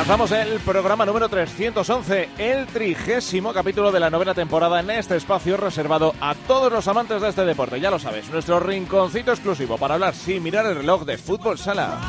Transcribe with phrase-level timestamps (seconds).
[0.00, 5.58] Alcanzamos el programa número 311, el trigésimo capítulo de la novena temporada en este espacio
[5.58, 7.78] reservado a todos los amantes de este deporte.
[7.80, 12.00] Ya lo sabes, nuestro rinconcito exclusivo para hablar sin mirar el reloj de fútbol sala.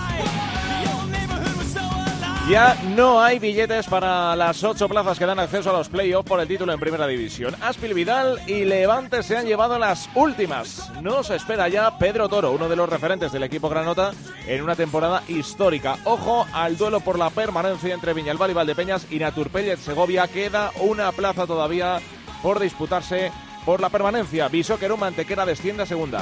[2.52, 6.42] Ya no hay billetes para las ocho plazas que dan acceso a los playoffs por
[6.42, 7.56] el título en Primera División.
[7.62, 10.92] Aspil Vidal y Levante se han llevado las últimas.
[11.02, 14.12] Nos espera ya Pedro Toro, uno de los referentes del equipo granota
[14.48, 15.96] en una temporada histórica.
[16.04, 20.28] Ojo al duelo por la permanencia entre Viñalbal y Valdepeñas y Naturpellet Segovia.
[20.28, 22.02] Queda una plaza todavía
[22.44, 23.32] por disputarse
[23.66, 24.50] por la permanencia.
[24.50, 24.90] Viso que
[25.46, 26.22] desciende a segunda.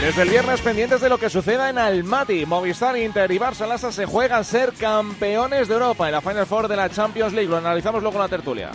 [0.00, 4.06] Desde el viernes pendientes de lo que suceda en Almaty, Movistar, Inter y Barça se
[4.06, 7.48] juegan ser campeones de Europa en la Final Four de la Champions League.
[7.48, 8.70] Lo analizamos luego en la tertulia.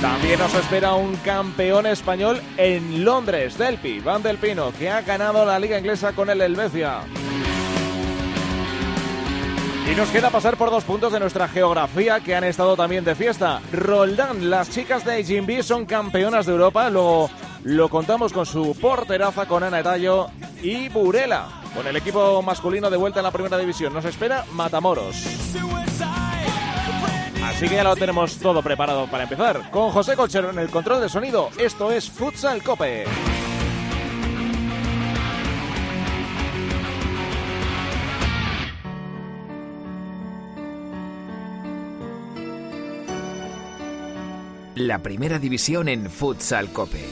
[0.00, 5.44] También nos espera un campeón español en Londres, Delpi, Van del Pino, que ha ganado
[5.44, 7.00] la liga inglesa con el Helvecia.
[9.92, 13.14] Y nos queda pasar por dos puntos de nuestra geografía que han estado también de
[13.14, 13.60] fiesta.
[13.72, 17.30] Roldán, las chicas de Jimby son campeonas de Europa, lo
[17.66, 20.28] lo contamos con su porteraza, con Ana Etallo
[20.62, 23.92] y Burela, con el equipo masculino de vuelta en la primera división.
[23.92, 25.16] Nos espera Matamoros.
[27.42, 29.68] Así que ya lo tenemos todo preparado para empezar.
[29.72, 31.50] Con José Colchero en el control de sonido.
[31.58, 33.04] Esto es Futsal Cope.
[44.76, 47.02] La primera división en Futsal Cope.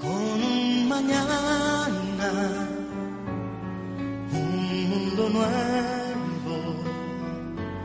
[0.00, 1.88] con mañana,
[4.32, 6.74] un mundo nuevo.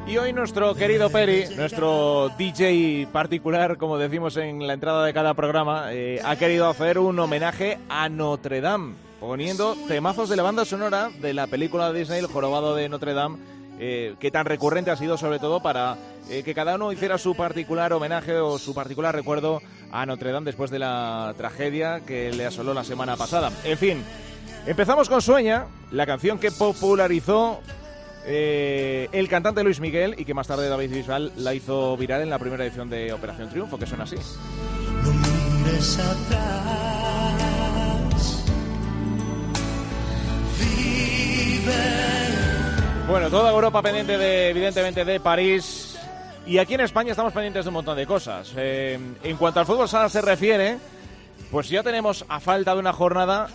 [0.07, 5.35] Y hoy nuestro querido Peri, nuestro DJ particular, como decimos en la entrada de cada
[5.35, 10.65] programa, eh, ha querido hacer un homenaje a Notre Dame, poniendo temazos de la banda
[10.65, 13.37] sonora de la película de Disney El Jorobado de Notre Dame
[13.85, 15.97] eh, que tan recurrente ha sido sobre todo para
[16.29, 19.61] eh, que cada uno hiciera su particular homenaje o su particular recuerdo
[19.91, 23.51] a Notre Dame después de la tragedia que le asoló la semana pasada.
[23.65, 24.01] En fin,
[24.65, 27.59] empezamos con Sueña, la canción que popularizó
[28.25, 32.29] eh, el cantante Luis Miguel y que más tarde David Bisbal la hizo viral en
[32.29, 34.15] la primera edición de Operación Triunfo, que suena así.
[43.07, 45.99] Bueno, toda Europa pendiente de, evidentemente, de París.
[46.47, 48.53] Y aquí en España estamos pendientes de un montón de cosas.
[48.55, 50.77] Eh, en cuanto al fútbol sala se refiere,
[51.51, 53.47] pues ya tenemos a falta de una jornada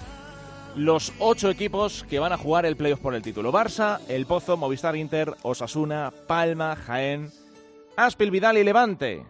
[0.76, 3.50] los ocho equipos que van a jugar el playoff por el título.
[3.50, 7.30] Barça, El Pozo, Movistar Inter, Osasuna, Palma, Jaén,
[7.96, 9.24] Aspil, Vidal y Levante.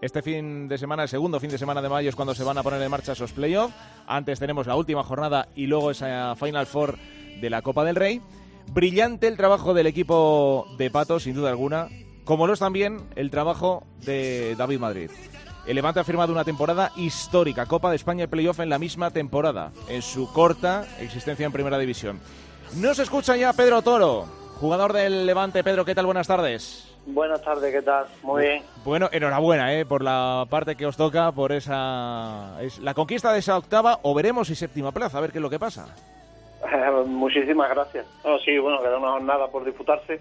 [0.00, 2.58] Este fin de semana, el segundo fin de semana de mayo es cuando se van
[2.58, 3.74] a poner en marcha esos playoffs.
[4.06, 6.96] Antes tenemos la última jornada y luego esa Final Four
[7.40, 8.20] de la Copa del Rey.
[8.68, 11.88] Brillante el trabajo del equipo de Pato, sin duda alguna,
[12.24, 15.10] como lo es también el trabajo de David Madrid.
[15.66, 19.10] El Levante ha firmado una temporada histórica, Copa de España y Playoff en la misma
[19.10, 22.18] temporada, en su corta existencia en Primera División.
[22.76, 25.62] Nos escucha ya Pedro Toro, jugador del Levante.
[25.62, 26.06] Pedro, ¿qué tal?
[26.06, 26.88] Buenas tardes.
[27.06, 28.06] Buenas tardes, ¿qué tal?
[28.22, 28.62] Muy bien.
[28.84, 29.84] Bueno, enhorabuena ¿eh?
[29.84, 34.14] por la parte que os toca, por esa es la conquista de esa octava o
[34.14, 35.94] veremos si séptima plaza, a ver qué es lo que pasa.
[37.06, 38.06] Muchísimas gracias.
[38.44, 40.20] sí, bueno, queda una jornada por disputarse.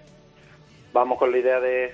[0.94, 1.94] Vamos con la idea de,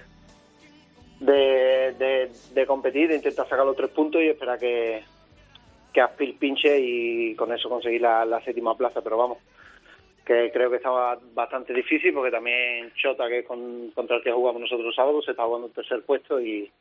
[1.20, 5.04] de, de, competir, de intentar sacar los tres puntos y esperar que,
[5.94, 9.02] que Aspil pinche y con eso conseguir la, séptima plaza.
[9.02, 9.38] Pero vamos,
[10.26, 14.62] que creo que estaba bastante difícil porque también Chota, que con, contra el que jugamos
[14.62, 16.72] nosotros sábado, se está jugando el tercer puesto y,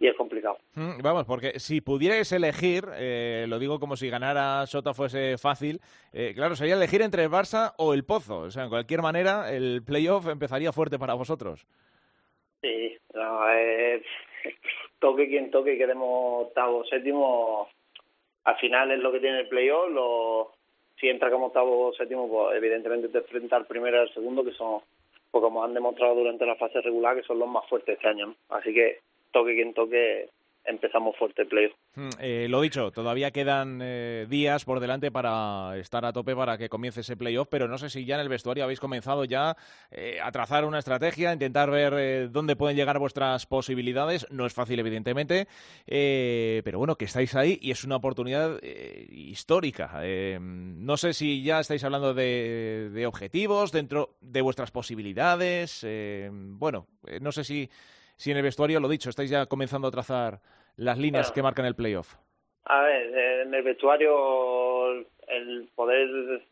[0.00, 0.56] y es complicado.
[0.74, 5.78] Mm, vamos, porque si pudierais elegir, eh, lo digo como si ganara Sota fuese fácil,
[6.14, 8.38] eh, claro, sería elegir entre el Barça o el Pozo.
[8.38, 11.66] O sea, en cualquier manera, el playoff empezaría fuerte para vosotros.
[12.62, 14.02] Sí, eh,
[14.98, 17.68] toque quien toque, quedemos octavo, séptimo,
[18.44, 19.90] al final es lo que tiene el playoff.
[19.90, 20.52] Lo,
[20.98, 24.52] si entra como octavo séptimo, pues evidentemente te enfrenta al primero y al segundo, que
[24.52, 24.80] son,
[25.30, 28.34] pues como han demostrado durante la fase regular, que son los más fuertes este año.
[28.48, 29.00] Así que
[29.32, 30.28] toque quien toque,
[30.64, 31.72] empezamos fuerte el playoff.
[31.94, 36.58] Mm, eh, lo dicho, todavía quedan eh, días por delante para estar a tope para
[36.58, 39.56] que comience ese playoff, pero no sé si ya en el vestuario habéis comenzado ya
[39.90, 44.26] eh, a trazar una estrategia, intentar ver dónde pueden llegar vuestras posibilidades.
[44.30, 45.48] No es fácil, evidentemente,
[45.86, 50.00] pero bueno, que estáis ahí y es una oportunidad histórica.
[50.40, 55.86] no sé si ya estáis hablando de objetivos dentro de vuestras posibilidades.
[56.30, 56.86] bueno,
[57.20, 57.68] no sé si
[58.20, 60.40] si en el vestuario, lo dicho, estáis ya comenzando a trazar
[60.76, 62.16] las líneas que marcan el playoff.
[62.64, 64.92] A ver, en el vestuario
[65.26, 66.42] el poder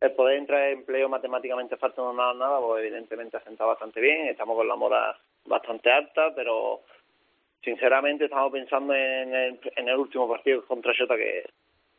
[0.00, 4.00] el poder entrar en playoff matemáticamente falta no nada, nada, pues evidentemente ha sentado bastante
[4.00, 6.80] bien, estamos con la moda bastante alta, pero
[7.62, 11.50] sinceramente estamos pensando en el, en el último partido contra Jota que,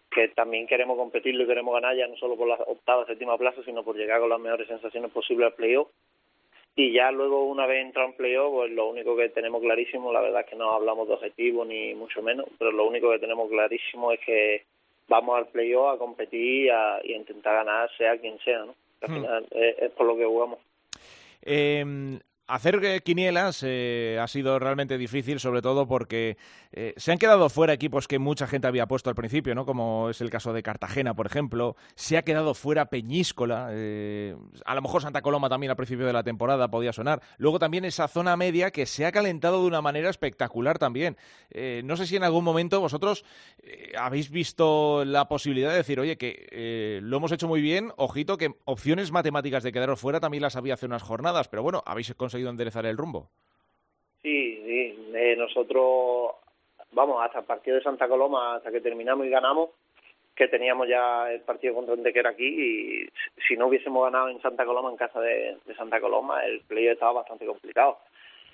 [0.10, 3.62] que también queremos competirlo y queremos ganar ya no solo por la octava, séptima plaza,
[3.64, 5.90] sino por llegar con las mejores sensaciones posibles al playoff
[6.76, 10.22] y ya luego una vez entrado en playoff, pues lo único que tenemos clarísimo, la
[10.22, 13.50] verdad es que no hablamos de objetivos ni mucho menos, pero lo único que tenemos
[13.50, 14.64] clarísimo es que
[15.08, 18.76] vamos al playoff a competir y a, intentar ganar sea quien sea, ¿no?
[19.02, 19.14] Al hmm.
[19.14, 20.60] final es, por lo que jugamos.
[21.44, 26.38] Eh, hacer eh, quinielas eh, ha sido realmente difícil, sobre todo porque
[26.72, 29.66] eh, se han quedado fuera equipos que mucha gente había puesto al principio, ¿no?
[29.66, 31.76] Como es el caso de Cartagena, por ejemplo.
[31.96, 33.68] Se ha quedado fuera Peñíscola.
[33.68, 37.22] a lo mejor Santa Coloma también al principio de la temporada podía sonar.
[37.38, 41.18] Luego también esa zona media que se ha calentado de una manera espectacular también.
[41.84, 43.24] no sé si en algún momento vosotros
[43.98, 48.56] habéis visto la posibilidad de decir, oye, que lo hemos hecho muy bien, ojito, que
[48.66, 52.39] opciones matemáticas de quedaros fuera también las había hace unas jornadas, pero bueno, habéis conseguido
[52.48, 53.30] enderezar el rumbo.
[54.22, 55.12] Sí, sí.
[55.14, 56.36] Eh, nosotros,
[56.92, 59.72] vamos, hasta el partido de Santa Coloma, hasta que terminamos y ganamos,
[60.36, 63.10] que teníamos ya el partido contra era aquí y
[63.46, 67.12] si no hubiésemos ganado en Santa Coloma, en casa de, Santa Coloma, el play estaba
[67.12, 68.00] bastante complicado.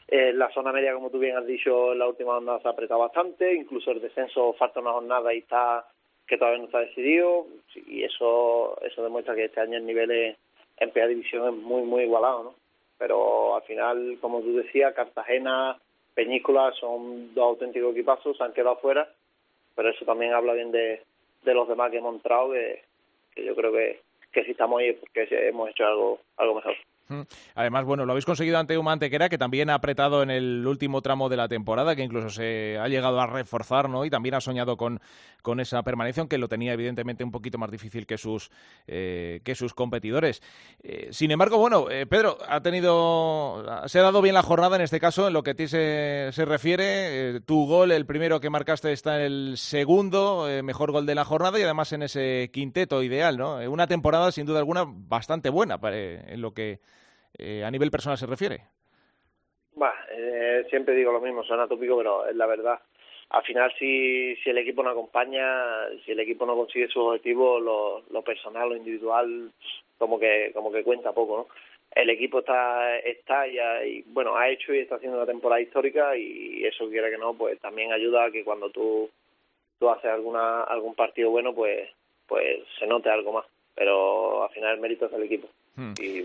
[0.07, 2.71] Eh, la zona media, como tú bien has dicho, en la última jornada se ha
[2.71, 5.85] apretado bastante, incluso el descenso falta una jornada y está
[6.27, 7.45] que todavía no está decidido
[7.75, 10.35] y eso eso demuestra que este año el nivel
[10.77, 12.64] en PA División es muy, muy igualado, ¿no?
[12.97, 15.77] Pero al final, como tú decías, Cartagena,
[16.13, 19.09] Peñícola son dos auténticos equipazos, se han quedado fuera,
[19.75, 21.01] pero eso también habla bien de,
[21.43, 22.83] de los demás que hemos entrado, que,
[23.33, 24.01] que yo creo que,
[24.31, 26.75] que si estamos ahí es porque hemos hecho algo, algo mejor.
[27.55, 31.01] Además, bueno, lo habéis conseguido ante un Mantequera que también ha apretado en el último
[31.01, 34.05] tramo de la temporada, que incluso se ha llegado a reforzar, ¿no?
[34.05, 34.99] Y también ha soñado con,
[35.41, 38.49] con esa permanencia, aunque lo tenía evidentemente un poquito más difícil que sus,
[38.87, 40.41] eh, que sus competidores.
[40.83, 44.81] Eh, sin embargo, bueno, eh, Pedro, ha tenido, se ha dado bien la jornada en
[44.81, 47.41] este caso, en lo que a ti se, se refiere.
[47.41, 51.59] tu gol, el primero que marcaste, está en el segundo, mejor gol de la jornada
[51.59, 53.57] y además en ese quinteto ideal, ¿no?
[53.69, 56.79] Una temporada, sin duda alguna, bastante buena en lo que
[57.37, 58.61] eh, a nivel personal se refiere?
[60.17, 62.79] Eh, siempre digo lo mismo, suena tópico, pero es la verdad.
[63.29, 67.59] Al final, si, si el equipo no acompaña, si el equipo no consigue su objetivo,
[67.59, 69.51] lo, lo personal, lo individual,
[69.97, 71.47] como que como que cuenta poco, ¿no?
[71.91, 76.15] El equipo está está ya y bueno ha hecho y está haciendo una temporada histórica
[76.15, 79.09] y eso quiera que no, pues también ayuda a que cuando tú
[79.79, 81.89] tú haces alguna algún partido bueno, pues
[82.27, 83.45] pues se note algo más.
[83.75, 85.49] Pero al final el mérito es del equipo.
[85.75, 85.93] Hmm.
[85.99, 86.23] Y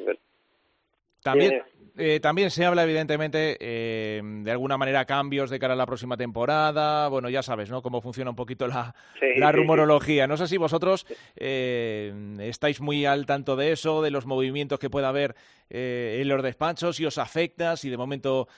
[1.22, 1.62] también,
[1.99, 6.17] eh, también se habla, evidentemente, eh, de alguna manera cambios de cara a la próxima
[6.17, 7.08] temporada.
[7.08, 7.82] Bueno, ya sabes, ¿no?
[7.82, 8.94] Cómo funciona un poquito la,
[9.37, 10.26] la rumorología.
[10.26, 11.06] No sé si vosotros
[11.37, 15.34] eh, estáis muy al tanto de eso, de los movimientos que pueda haber
[15.69, 18.48] en los despachos, si os afecta, si de momento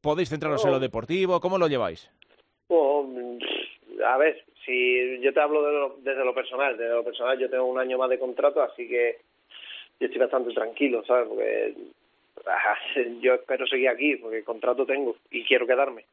[0.00, 0.80] podéis centraros en lo oh.
[0.80, 1.40] deportivo.
[1.40, 2.10] ¿Cómo lo lleváis?
[2.68, 3.06] Oh,
[4.06, 7.78] a ver, si yo te hablo desde lo personal, desde lo personal yo tengo un
[7.78, 9.18] año más de contrato, así que
[10.04, 11.28] yo estoy bastante tranquilo, ¿sabes?
[11.28, 11.74] Porque
[13.20, 16.04] yo espero seguir aquí, porque contrato tengo y quiero quedarme.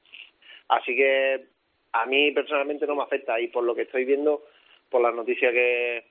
[0.70, 1.44] Así que
[1.92, 4.44] a mí personalmente no me afecta y por lo que estoy viendo,
[4.90, 6.06] por las noticias que,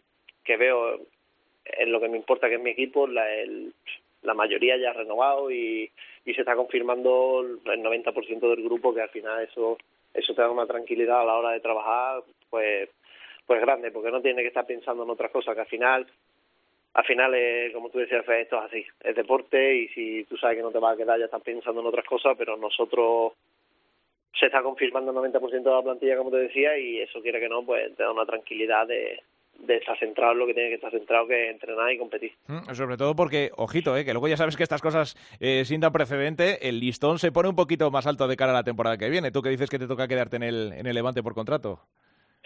[0.44, 1.00] que veo,
[1.64, 3.24] en lo que me importa que es mi equipo, la,
[4.22, 5.90] la mayoría ya ha renovado y,
[6.26, 9.78] y se está confirmando el 90% del grupo que al final eso
[10.12, 12.90] eso te da una tranquilidad a la hora de trabajar pues
[13.46, 16.06] pues grande porque no tiene que estar pensando en otras cosas que al final
[16.92, 20.56] al final, eh, como tú decías, esto es así, es deporte y si tú sabes
[20.56, 23.32] que no te vas a quedar ya estás pensando en otras cosas, pero nosotros
[24.38, 27.48] se está confirmando el 90% de la plantilla, como te decía, y eso quiere que
[27.48, 29.20] no, pues te da una tranquilidad de,
[29.60, 32.32] de estar centrado en lo que tiene que estar centrado, que es entrenar y competir.
[32.48, 35.80] Mm, sobre todo porque, ojito, eh, que luego ya sabes que estas cosas eh, sin
[35.80, 38.98] dar precedente, el listón se pone un poquito más alto de cara a la temporada
[38.98, 39.30] que viene.
[39.30, 41.80] Tú que dices que te toca quedarte en el, en el Levante por contrato.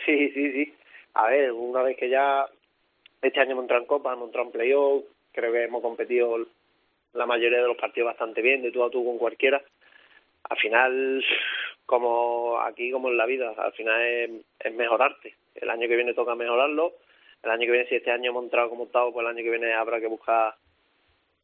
[0.05, 0.75] Sí, sí, sí.
[1.15, 2.47] A ver, una vez que ya
[3.28, 6.38] este año hemos entrado en Copa, hemos entrado en Playoff, creo que hemos competido
[7.14, 9.62] la mayoría de los partidos bastante bien, de tú a tú con cualquiera.
[10.50, 11.25] Al final,
[11.87, 15.35] como aquí como en la vida, al final es, mejorarte.
[15.54, 16.93] El año que viene toca mejorarlo.
[17.43, 19.50] El año que viene, si este año hemos entrado como octavo, pues el año que
[19.50, 20.54] viene habrá que buscar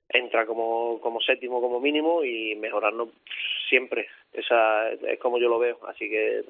[0.08, 3.10] entra como, como séptimo como mínimo y mejorarnos
[3.68, 4.08] siempre.
[4.32, 5.78] Esa es como yo lo veo.
[5.86, 6.42] Así que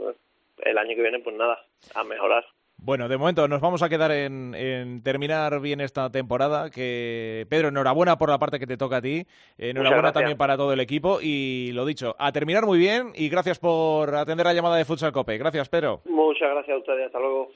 [0.62, 1.62] el año que viene, pues nada,
[1.94, 2.46] a mejorar.
[2.82, 6.70] Bueno, de momento nos vamos a quedar en, en, terminar bien esta temporada.
[6.70, 9.26] Que Pedro, enhorabuena por la parte que te toca a ti.
[9.58, 11.18] Enhorabuena también para todo el equipo.
[11.20, 15.12] Y lo dicho, a terminar muy bien y gracias por atender la llamada de Futsal
[15.12, 15.36] Cope.
[15.36, 16.00] Gracias, Pedro.
[16.06, 17.06] Muchas gracias a ustedes.
[17.06, 17.50] Hasta luego.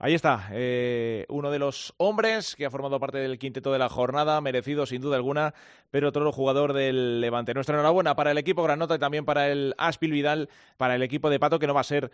[0.00, 3.88] Ahí está, eh, uno de los hombres que ha formado parte del quinteto de la
[3.88, 5.54] jornada, merecido sin duda alguna,
[5.90, 7.52] pero otro jugador del Levante.
[7.52, 11.30] Nuestra enhorabuena para el equipo Granota y también para el Aspil Vidal, para el equipo
[11.30, 12.12] de Pato, que no va a ser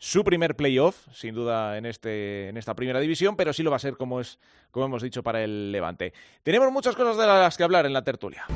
[0.00, 3.76] su primer playoff, sin duda, en, este, en esta primera división, pero sí lo va
[3.76, 4.38] a ser, como, es,
[4.70, 6.14] como hemos dicho, para el Levante.
[6.42, 8.46] Tenemos muchas cosas de las que hablar en la tertulia.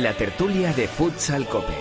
[0.00, 1.74] La tertulia de Futsal Cope.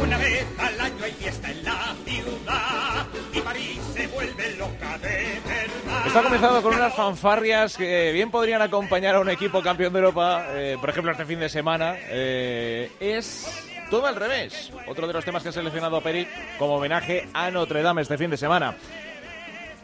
[0.00, 5.40] Una vez al año hay fiesta en la ciudad y París se vuelve loca de
[5.44, 6.06] verdad.
[6.06, 10.46] Está comenzado con unas fanfarrias que bien podrían acompañar a un equipo campeón de Europa,
[10.50, 11.96] eh, por ejemplo, este fin de semana.
[12.08, 14.70] Eh, es todo al revés.
[14.86, 18.30] Otro de los temas que ha seleccionado Peri como homenaje a Notre Dame este fin
[18.30, 18.76] de semana.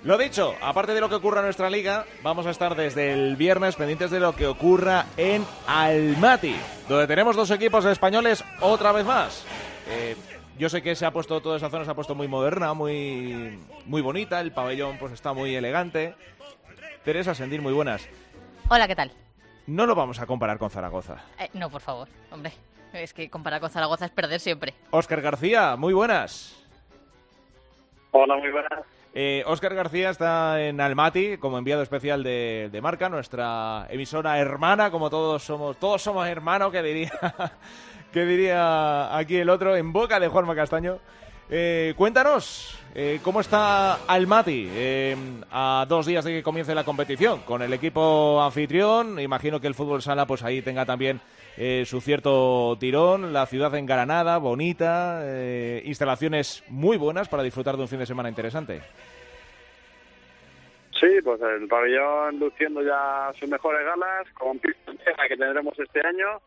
[0.04, 3.36] Lo dicho, aparte de lo que ocurra en nuestra liga, vamos a estar desde el
[3.36, 6.54] viernes pendientes de lo que ocurra en Almaty,
[6.90, 9.46] donde tenemos dos equipos españoles otra vez más.
[9.88, 10.14] Eh,
[10.58, 13.58] yo sé que se ha puesto toda esa zona se ha puesto muy moderna, muy
[13.86, 16.14] muy bonita, el pabellón pues está muy elegante.
[17.02, 18.06] Teresa Sendir, muy buenas.
[18.68, 19.10] Hola, ¿qué tal?
[19.66, 21.16] No lo vamos a comparar con Zaragoza.
[21.40, 22.52] Eh, no, por favor, hombre.
[22.92, 24.74] Es que comparar con Zaragoza es perder siempre.
[24.90, 26.62] Óscar García, muy buenas.
[28.10, 28.84] Hola, muy buenas.
[29.16, 34.90] Eh, Óscar García está en Almaty como enviado especial de, de, Marca, nuestra emisora hermana,
[34.90, 37.12] como todos somos, todos somos hermanos, que diría,
[38.12, 40.98] que diría aquí el otro, en boca de Juanma Castaño.
[41.50, 45.16] Eh, cuéntanos, eh, ¿cómo está Almaty eh,
[45.50, 47.40] a dos días de que comience la competición?
[47.40, 51.20] Con el equipo anfitrión, imagino que el fútbol sala pues ahí tenga también
[51.56, 57.82] eh, su cierto tirón, la ciudad engalanada, bonita, eh, instalaciones muy buenas para disfrutar de
[57.82, 58.80] un fin de semana interesante.
[60.98, 64.92] Sí, pues el pabellón luciendo ya sus mejores galas, con pista
[65.28, 66.40] que tendremos este año,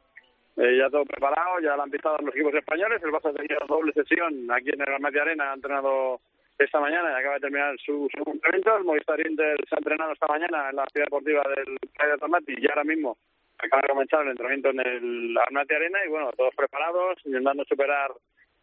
[0.57, 3.59] eh, ya todo preparado, ya lo han pintado los equipos españoles, el Barça ha tenido
[3.67, 6.19] doble sesión aquí en el Almaty Arena, ha entrenado
[6.57, 10.13] esta mañana y acaba de terminar su segundo entrenamiento, el Movistar Inter se ha entrenado
[10.13, 13.17] esta mañana en la ciudad deportiva del Playa de y ahora mismo
[13.59, 18.11] acaba de comenzar el entrenamiento en el Almaty Arena y bueno, todos preparados, intentando superar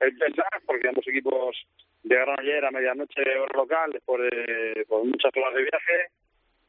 [0.00, 1.56] el lag, porque ambos equipos
[2.02, 6.10] llegaron ayer a medianoche hora local después de por muchas horas de viaje.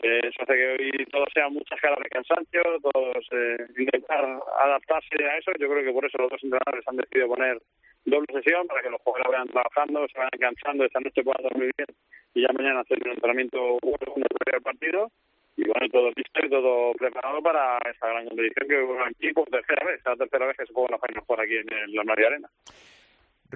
[0.04, 4.26] Eh, eso hace que hoy todos sean muchas caras de cansancio, todos eh, intentar
[4.60, 5.52] adaptarse a eso.
[5.60, 7.62] Yo creo que por eso los dos entrenadores han decidido poner
[8.06, 11.72] doble sesión para que los jugadores vayan trabajando, se vayan cansando, esta noche puedan dormir
[11.78, 11.88] bien
[12.36, 15.10] y ya mañana hacer un entrenamiento bueno del partido
[15.58, 19.50] y bueno, todo listo y todo preparado para esta gran competición que bueno, aquí por
[19.50, 22.28] tercera vez, la tercera vez que se juega la Final Four aquí en la María
[22.28, 22.50] Arena.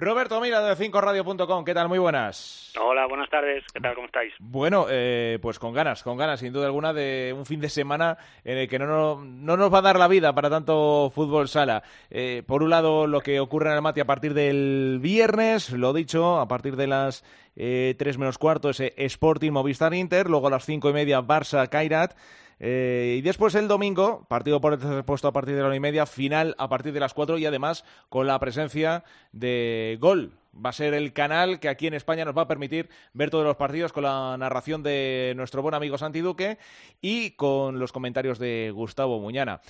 [0.00, 1.88] Roberto Mira de 5radio.com, ¿qué tal?
[1.90, 2.72] Muy buenas.
[2.80, 3.94] Hola, buenas tardes, ¿qué tal?
[3.94, 4.32] ¿Cómo estáis?
[4.38, 8.16] Bueno, eh, pues con ganas, con ganas, sin duda alguna, de un fin de semana
[8.42, 11.48] en el que no, no, no nos va a dar la vida para tanto fútbol
[11.48, 11.82] sala.
[12.08, 15.92] Eh, por un lado, lo que ocurre en el Mati a partir del viernes, lo
[15.92, 17.22] dicho, a partir de las
[17.54, 21.68] eh, 3 menos cuarto, ese Sporting Movistar Inter, luego a las cinco y media Barça
[21.68, 22.14] Kairat.
[22.62, 25.76] Eh, y después el domingo, partido por el tercer puesto a partir de la una
[25.76, 29.02] y media, final a partir de las cuatro y además con la presencia
[29.32, 30.34] de Gol.
[30.54, 33.44] Va a ser el canal que aquí en España nos va a permitir ver todos
[33.44, 36.58] los partidos con la narración de nuestro buen amigo Santi Duque
[37.00, 39.62] y con los comentarios de Gustavo Muñana.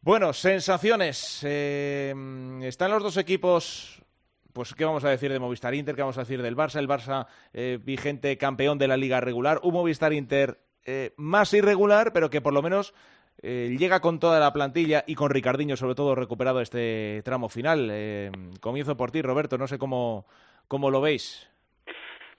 [0.00, 1.40] Bueno, sensaciones.
[1.42, 2.14] Eh,
[2.62, 4.00] están los dos equipos
[4.52, 5.94] pues, ¿qué vamos a decir de Movistar Inter?
[5.94, 6.78] ¿Qué vamos a decir del Barça?
[6.78, 9.60] El Barça eh, vigente campeón de la liga regular.
[9.62, 12.94] Un Movistar Inter eh, más irregular, pero que por lo menos
[13.42, 17.88] eh, llega con toda la plantilla y con Ricardinho, sobre todo, recuperado este tramo final.
[17.90, 18.30] Eh,
[18.60, 19.58] comienzo por ti, Roberto.
[19.58, 20.26] No sé cómo,
[20.66, 21.48] cómo lo veis.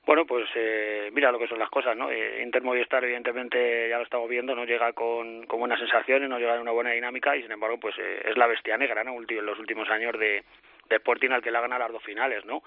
[0.05, 2.09] Bueno, pues eh, mira lo que son las cosas, ¿no?
[2.09, 6.39] Eh, Inter Movistar, evidentemente, ya lo estamos viendo, no llega con, con buenas sensaciones, no
[6.39, 9.11] llega en una buena dinámica y, sin embargo, pues eh, es la bestia negra, ¿no?
[9.11, 10.43] En los últimos años de,
[10.89, 12.63] de Sporting al que le ha ganado las dos finales, ¿no?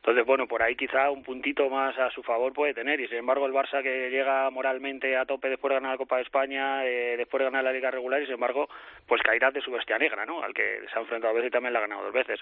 [0.00, 3.00] Entonces, bueno, por ahí quizá un puntito más a su favor puede tener.
[3.00, 6.16] Y sin embargo, el Barça que llega moralmente a tope después de ganar la Copa
[6.16, 8.68] de España, eh, después de ganar la Liga Regular, y sin embargo,
[9.06, 10.42] pues caerá de su bestia negra, ¿no?
[10.42, 12.40] Al que se ha enfrentado a veces y también la ha ganado dos veces.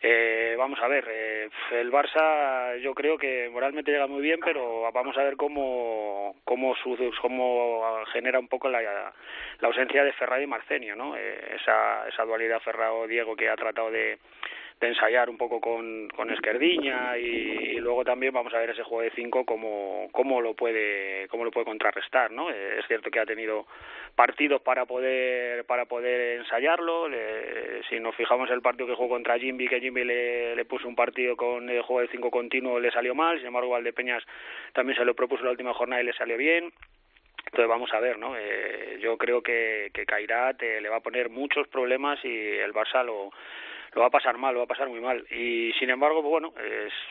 [0.00, 4.90] Eh, vamos a ver, eh, el Barça yo creo que moralmente llega muy bien, pero
[4.92, 9.12] vamos a ver cómo cómo, su, cómo genera un poco la,
[9.62, 11.16] ausencia de Ferrari y Marcenio, ¿no?
[11.16, 14.18] Eh, esa, esa dualidad Ferrao-Diego que ha tratado de
[14.80, 19.02] de ensayar un poco con, con Esquerdiña y, luego también vamos a ver ese juego
[19.02, 23.26] de cinco cómo, cómo lo puede cómo lo puede contrarrestar no es cierto que ha
[23.26, 23.66] tenido
[24.16, 27.08] partidos para poder para poder ensayarlo.
[27.88, 30.96] Si nos fijamos el partido que jugó contra Jimby que Jimby le, le puso un
[30.96, 33.38] partido con el juego de cinco continuo le salió mal.
[33.38, 34.24] Sin embargo Valdepeñas
[34.72, 36.72] también se lo propuso la última jornada y le salió bien.
[37.44, 38.36] Entonces vamos a ver, ¿no?
[38.36, 42.72] Eh, yo creo que, que Kairat eh, le va a poner muchos problemas y el
[42.72, 43.30] Barça lo,
[43.96, 45.24] lo va a pasar mal, lo va a pasar muy mal.
[45.30, 46.52] Y sin embargo, pues bueno,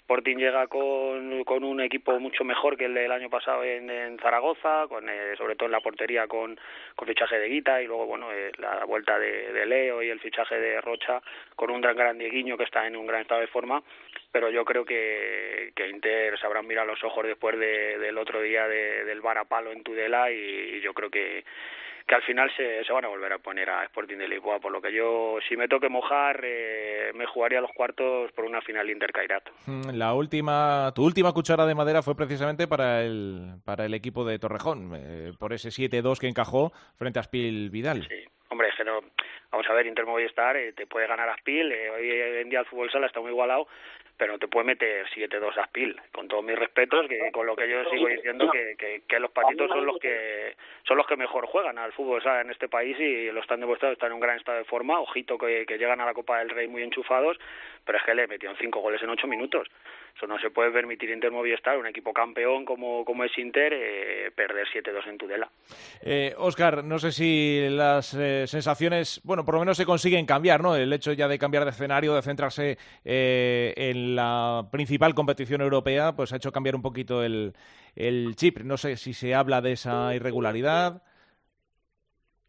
[0.02, 4.86] Sporting llega con, con un equipo mucho mejor que el del año pasado en, Zaragoza,
[4.88, 6.60] con eh, sobre todo en la portería con,
[6.96, 10.60] con fichaje de Guita y luego, bueno, eh, la vuelta de, Leo y el fichaje
[10.60, 11.24] de Rocha
[11.56, 13.82] con un gran, gran Dieguiño que está en un gran estado de forma.
[14.32, 18.68] Pero yo creo que, que Inter sabrán mirar los ojos después de, del otro día
[18.68, 21.44] de, del varapalo en Tudela y yo creo que
[22.08, 24.72] que al final se, se van a volver a poner a Sporting de Lisboa, por
[24.72, 28.90] lo que yo, si me toque mojar, eh, me jugaría los cuartos por una final
[28.90, 29.50] Inter-Cairat.
[29.66, 34.24] Mm, la última, tu última cuchara de madera fue precisamente para el, para el equipo
[34.24, 38.08] de Torrejón, eh, por ese 7-2 que encajó frente a Spil Vidal.
[38.08, 39.00] Sí, hombre, que no,
[39.52, 42.60] vamos a ver, Inter Movistar eh, te puede ganar a Spil, eh, hoy en día
[42.60, 43.68] el fútbol sala está muy igualado,
[44.18, 47.70] pero te puede meter 7-2 a Spil, con todos mis respetos, que con lo que
[47.70, 50.56] yo sigo diciendo que, que, que, los patitos son los que
[50.88, 52.46] son los que mejor juegan al fútbol ¿sabes?
[52.46, 55.38] en este país y lo están demostrando, están en un gran estado de forma, ojito
[55.38, 57.38] que, que llegan a la Copa del Rey muy enchufados,
[57.84, 59.68] pero es que le metieron cinco goles en ocho minutos.
[60.16, 64.32] Eso no se puede permitir Inter Movistar, un equipo campeón como, como es Inter, eh,
[64.34, 65.50] perder 7-2 en Tudela.
[66.02, 70.64] Eh, Oscar, no sé si las eh, sensaciones, bueno, por lo menos se consiguen cambiar,
[70.64, 70.74] ¿no?
[70.74, 73.74] El hecho ya de cambiar de escenario, de centrarse eh,
[74.06, 77.54] en la principal competición europea, pues ha hecho cambiar un poquito el,
[77.96, 78.60] el chip.
[78.60, 81.02] No sé si se habla de esa irregularidad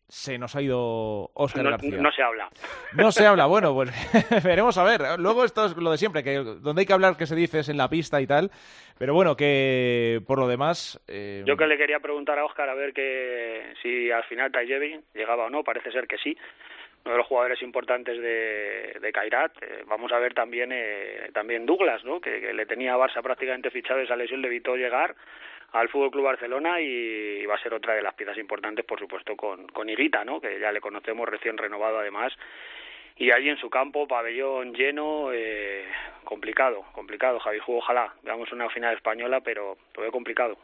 [0.08, 1.98] se nos ha ido Óscar no, García.
[1.98, 2.48] No se habla.
[2.94, 3.90] No se habla, bueno, pues
[4.44, 5.18] veremos a ver.
[5.18, 7.68] Luego esto es lo de siempre, que donde hay que hablar que se dice es
[7.68, 8.50] en la pista y tal.
[8.98, 11.02] Pero bueno, que por lo demás...
[11.08, 11.42] Eh...
[11.44, 15.46] Yo que le quería preguntar a Óscar a ver que si al final Tayevi llegaba
[15.46, 16.36] o no, parece ser que sí.
[17.06, 19.62] Uno de los jugadores importantes de, de Kairat.
[19.62, 22.20] Eh, vamos a ver también eh, también Douglas, ¿no?
[22.20, 25.14] Que, le tenía a Barça prácticamente fichado, esa lesión le evitó llegar
[25.70, 29.36] al Fútbol Club Barcelona y va a ser otra de las piezas importantes, por supuesto,
[29.36, 30.40] con, con Irita, ¿no?
[30.40, 32.32] que ya le conocemos recién renovado además.
[33.18, 35.84] Y allí en su campo, pabellón lleno, eh,
[36.24, 37.60] complicado, complicado, Javi.
[37.68, 40.58] Ojalá veamos una final española, pero lo complicado.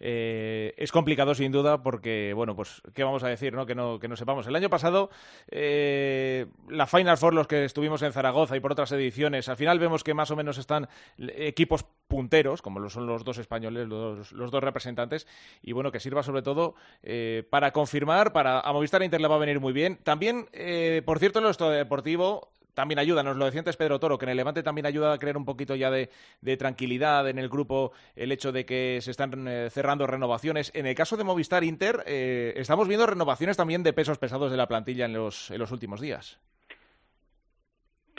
[0.00, 3.52] Eh, es complicado sin duda porque, bueno, pues, ¿qué vamos a decir?
[3.52, 3.66] No?
[3.66, 4.46] Que, no, que no sepamos.
[4.46, 5.10] El año pasado,
[5.50, 9.78] eh, la Final Four, los que estuvimos en Zaragoza y por otras ediciones, al final
[9.78, 14.32] vemos que más o menos están equipos punteros, como lo son los dos españoles, los,
[14.32, 15.26] dos representantes,
[15.62, 19.36] y bueno, que sirva sobre todo eh, para confirmar, para a Movistar Inter le va
[19.36, 19.98] a venir muy bien.
[20.02, 24.18] También, eh, por cierto, en nuestro deportivo también ayuda, nos lo decía antes Pedro Toro,
[24.18, 26.10] que en el Levante también ayuda a crear un poquito ya de,
[26.58, 30.70] tranquilidad en el grupo el hecho de que se están eh, cerrando renovaciones.
[30.74, 34.58] En el caso de Movistar Inter, eh, estamos viendo renovaciones también de pesos pesados de
[34.58, 36.38] la plantilla en los últimos días.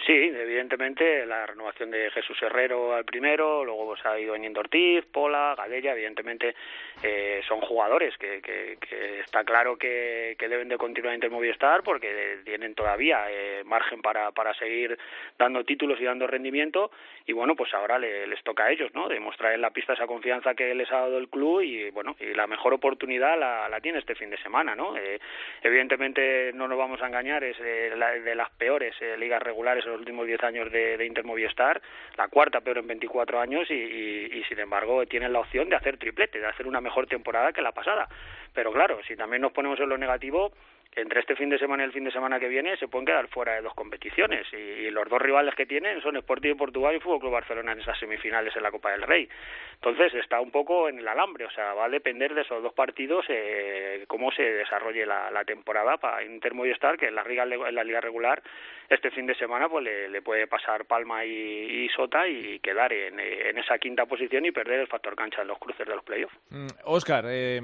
[0.07, 5.03] Sí, evidentemente la renovación de Jesús Herrero al primero, luego pues, ha ido Ñindo Ortiz,
[5.11, 6.55] Pola, Gadella, evidentemente
[7.03, 8.77] eh, son jugadores que,
[9.19, 14.31] está claro que, que, deben de continuar en Movistar porque tienen todavía eh, margen para,
[14.31, 14.97] para seguir
[15.37, 16.89] dando títulos y dando rendimiento
[17.25, 19.09] y bueno, pues ahora le, les toca a ellos, ¿no?
[19.09, 22.33] Demostrar en la pista esa confianza que les ha dado el club y bueno, y
[22.33, 24.95] la mejor oportunidad la, la tiene este fin de semana, ¿no?
[24.95, 25.19] Eh,
[25.61, 29.85] evidentemente no nos vamos a engañar, es eh, la, de las peores eh, ligas regulares
[29.85, 31.81] en los últimos 10 años de, de Inter Movistar,
[32.17, 35.75] la cuarta peor en 24 años y, y, y sin embargo tienen la opción de
[35.75, 38.07] hacer triplete, de hacer una mejor temporada que la pasada.
[38.53, 40.51] Pero claro, si también nos ponemos en lo negativo,
[40.97, 43.27] entre este fin de semana y el fin de semana que viene se pueden quedar
[43.27, 46.99] fuera de dos competiciones y, los dos rivales que tienen son Sporting de Portugal y
[46.99, 49.29] Fútbol Club Barcelona en esas semifinales en la Copa del Rey.
[49.75, 52.73] Entonces está un poco en el alambre, o sea, va a depender de esos dos
[52.73, 57.43] partidos eh, cómo se desarrolle la, la temporada para Inter Movistar, que en la, liga,
[57.43, 58.41] en la liga regular
[58.89, 63.57] este fin de semana pues le, puede pasar Palma y, Sota y quedar en, en,
[63.57, 66.35] esa quinta posición y perder el factor cancha en los cruces de los playoffs.
[66.49, 67.61] Mm, Oscar, eh,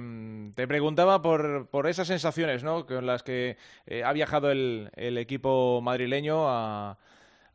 [0.56, 2.86] te preguntaba por, por esas sensaciones ¿no?
[2.86, 6.48] con las que eh, ha viajado el, el equipo madrileño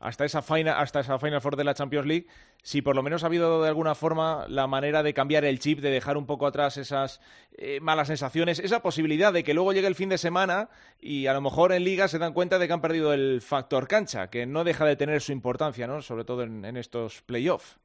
[0.00, 2.26] hasta esa final, hasta esa Final Four de la Champions League,
[2.62, 5.81] si por lo menos ha habido de alguna forma la manera de cambiar el chip,
[5.81, 7.20] de dejar un poco atrás esas
[7.57, 10.68] eh, malas sensaciones, esa posibilidad de que luego llegue el fin de semana
[11.00, 13.88] y a lo mejor en Liga se dan cuenta de que han perdido el factor
[13.88, 16.02] cancha, que no deja de tener su importancia, ¿no?
[16.02, 17.78] Sobre todo en, en estos playoffs.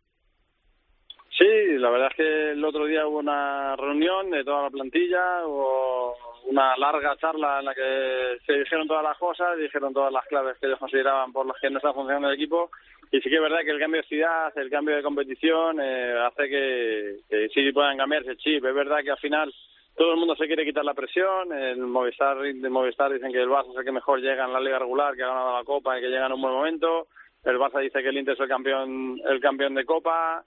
[1.38, 5.48] Sí, la verdad es que el otro día hubo una reunión de toda la plantilla,
[5.48, 10.26] hubo una larga charla en la que se dijeron todas las cosas, dijeron todas las
[10.26, 12.70] claves que ellos consideraban por las que no está funcionando el equipo.
[13.12, 16.14] Y sí que es verdad que el cambio de ciudad, el cambio de competición, eh,
[16.26, 18.66] hace que, que sí puedan cambiar ese chip.
[18.66, 19.54] Es verdad que al final
[19.96, 21.54] todo el mundo se quiere quitar la presión.
[21.54, 24.60] El Movistar, de Movistar dicen que el Barça es el que mejor llega en la
[24.60, 27.08] liga regular, que ha ganado la Copa y que llega en un buen momento.
[27.44, 30.44] El Barça dice que el Inter es el campeón, el campeón de Copa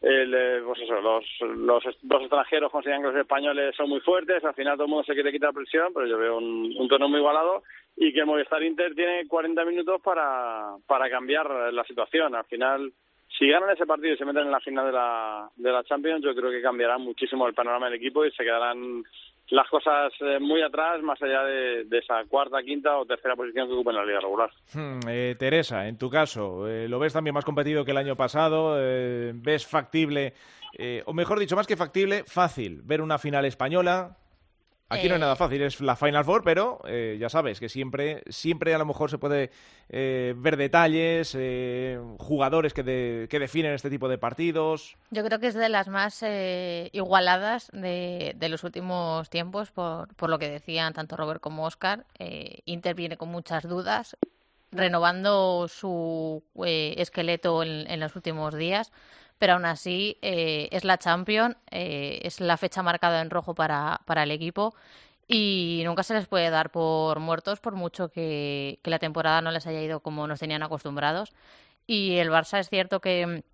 [0.00, 1.24] el, eh, pues eso, los,
[1.58, 5.04] los dos extranjeros consideran que los españoles son muy fuertes, al final todo el mundo
[5.04, 7.62] se quiere quitar presión, pero yo veo un, un tono muy igualado
[7.96, 12.34] y que Movistar Inter tiene 40 minutos para, para cambiar la situación.
[12.34, 12.92] Al final,
[13.38, 16.24] si ganan ese partido y se meten en la final de la, de la Champions,
[16.24, 19.04] yo creo que cambiará muchísimo el panorama del equipo y se quedarán
[19.50, 23.74] las cosas eh, muy atrás, más allá de, esa cuarta, quinta o tercera posición que
[23.74, 24.50] ocupa en la liga regular.
[24.72, 28.16] Hmm, eh, Teresa, en tu caso, eh, ¿lo ves también más competido que el año
[28.16, 28.76] pasado?
[28.78, 30.34] Eh, ¿Ves factible,
[30.78, 34.16] eh, o mejor dicho, más que factible, fácil, ver una final española?
[34.90, 38.24] Aquí no es nada fácil, es la Final Four, pero eh, ya sabes que siempre,
[38.28, 39.52] siempre a lo mejor se puede
[39.88, 44.96] eh, ver detalles, eh, jugadores que, de, que definen este tipo de partidos.
[45.10, 50.12] Yo creo que es de las más eh, igualadas de, de, los últimos tiempos, por,
[50.16, 52.04] por, lo que decían tanto Robert como Oscar.
[52.18, 54.16] Eh, Inter viene con muchas dudas,
[54.72, 58.90] renovando su eh, esqueleto en, en los últimos días
[59.40, 64.02] pero aún así eh, es la Champions, eh, es la fecha marcada en rojo para,
[64.04, 64.74] para el equipo
[65.26, 69.66] y nunca se les puede dar por muertos por mucho que, la temporada no les
[69.66, 71.32] haya ido como nos tenían acostumbrados.
[71.86, 73.44] Y el Barça es cierto que,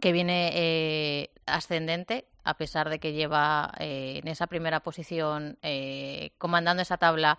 [0.00, 6.30] que viene eh, ascendente, a pesar de que lleva eh, en esa primera posición eh,
[6.38, 7.38] comandando esa tabla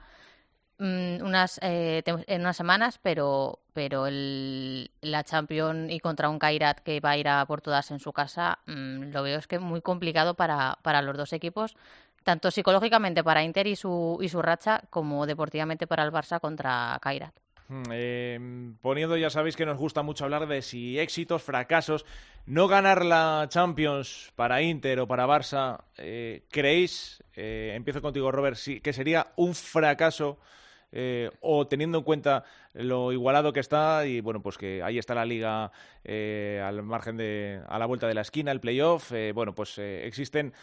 [0.80, 6.82] Mm, unas, eh, en unas semanas, pero, pero el, la Champions y contra un Kairat
[6.82, 9.58] que va a ir a por todas en su casa, mmm, lo veo es que
[9.58, 11.76] muy complicado para, para los dos equipos,
[12.24, 17.00] tanto psicológicamente para Inter y su, y su racha, como deportivamente para el Barça contra
[17.02, 17.34] Kairat.
[17.92, 18.40] Eh,
[18.82, 22.06] poniendo, ya sabéis que nos gusta mucho hablar de si éxitos, fracasos,
[22.46, 28.58] no ganar la Champions para Inter o para Barça, eh, ¿creéis, eh, empiezo contigo Robert,
[28.58, 30.38] si, que sería un fracaso
[30.92, 35.14] eh, o teniendo en cuenta lo igualado que está y bueno pues que ahí está
[35.16, 35.72] la liga
[36.04, 39.78] eh, al margen de a la vuelta de la esquina el playoff eh, bueno pues
[39.80, 40.54] eh, existen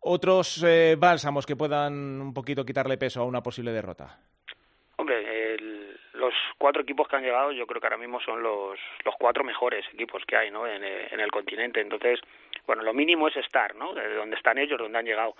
[0.00, 4.18] otros eh, bálsamos que puedan un poquito quitarle peso a una posible derrota.
[4.96, 8.78] Hombre el, los cuatro equipos que han llegado yo creo que ahora mismo son los
[9.04, 11.80] los cuatro mejores equipos que hay no en, en el continente.
[11.80, 12.18] Entonces
[12.66, 15.36] bueno lo mínimo es estar no de donde están ellos donde han llegado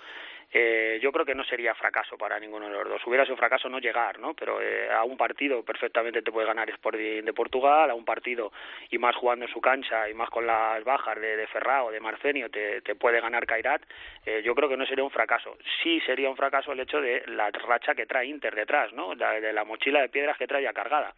[0.53, 3.07] eh, yo creo que no sería fracaso para ninguno de los dos.
[3.07, 4.33] Hubiera sido fracaso no llegar, ¿no?
[4.33, 8.51] Pero eh, a un partido perfectamente te puede ganar Sporting de Portugal, a un partido
[8.89, 11.99] y más jugando en su cancha y más con las bajas de, de Ferrao, de
[11.99, 13.81] Marcenio, te, te puede ganar Cairat.
[14.25, 15.57] Eh, yo creo que no sería un fracaso.
[15.81, 19.15] Sí sería un fracaso el hecho de la racha que trae Inter detrás, ¿no?
[19.15, 21.13] La, de la mochila de piedras que trae ya cargada.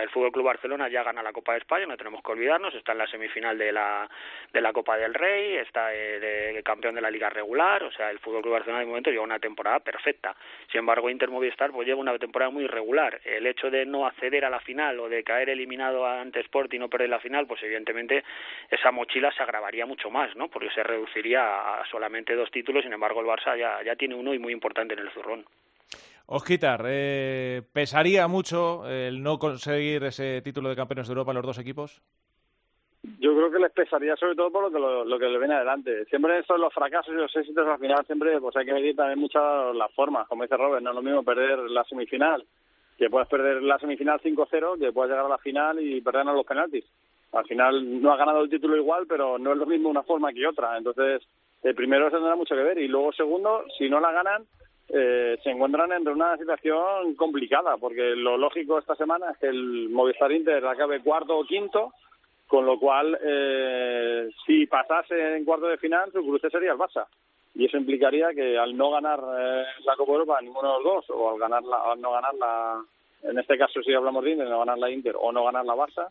[0.00, 2.92] El Fútbol Club Barcelona ya gana la Copa de España, no tenemos que olvidarnos, está
[2.92, 4.08] en la semifinal de la
[4.50, 8.10] de la Copa del Rey, está eh, de campeón de la Liga regular, o sea,
[8.10, 10.34] el Fútbol Club Barcelona de momento lleva una temporada perfecta.
[10.70, 13.20] Sin embargo, Inter Movistar pues lleva una temporada muy irregular.
[13.24, 16.78] El hecho de no acceder a la final o de caer eliminado ante Sport y
[16.78, 18.24] no perder la final, pues evidentemente
[18.70, 20.48] esa mochila se agravaría mucho más, ¿no?
[20.48, 24.34] Porque se reduciría a solamente dos títulos, sin embargo, el Barça ya ya tiene uno
[24.34, 25.44] y muy importante en el zurrón.
[26.26, 31.58] Osquitar, eh, ¿pesaría mucho el no conseguir ese título de campeones de Europa los dos
[31.58, 32.02] equipos?
[33.18, 36.04] Yo creo que les pesaría sobre todo por lo que, lo, que le viene adelante.
[36.04, 39.18] Siempre son los fracasos y los éxitos al final, siempre pues hay que medir también
[39.18, 40.28] muchas las formas.
[40.28, 42.44] Como dice Robert, no es lo mismo perder la semifinal,
[42.96, 46.46] que puedes perder la semifinal 5-0, que puedes llegar a la final y perder los
[46.46, 46.84] penaltis.
[47.32, 50.32] Al final no ha ganado el título igual, pero no es lo mismo una forma
[50.32, 50.76] que otra.
[50.76, 51.22] Entonces,
[51.62, 52.78] el primero se tendrá mucho que ver.
[52.78, 54.44] Y luego, segundo, si no la ganan,
[54.88, 59.88] eh, se encuentran en una situación complicada, porque lo lógico esta semana es que el
[59.88, 61.92] Movistar Inter acabe cuarto o quinto,
[62.52, 67.06] con lo cual, eh, si pasase en cuarto de final, su cruce sería el Barça.
[67.54, 71.16] Y eso implicaría que al no ganar eh, la Copa Europa ninguno de los dos,
[71.16, 72.84] o al, ganar la, al no ganar la,
[73.22, 75.74] en este caso si hablamos de Inter, no ganar la Inter o no ganar la
[75.74, 76.08] Barça,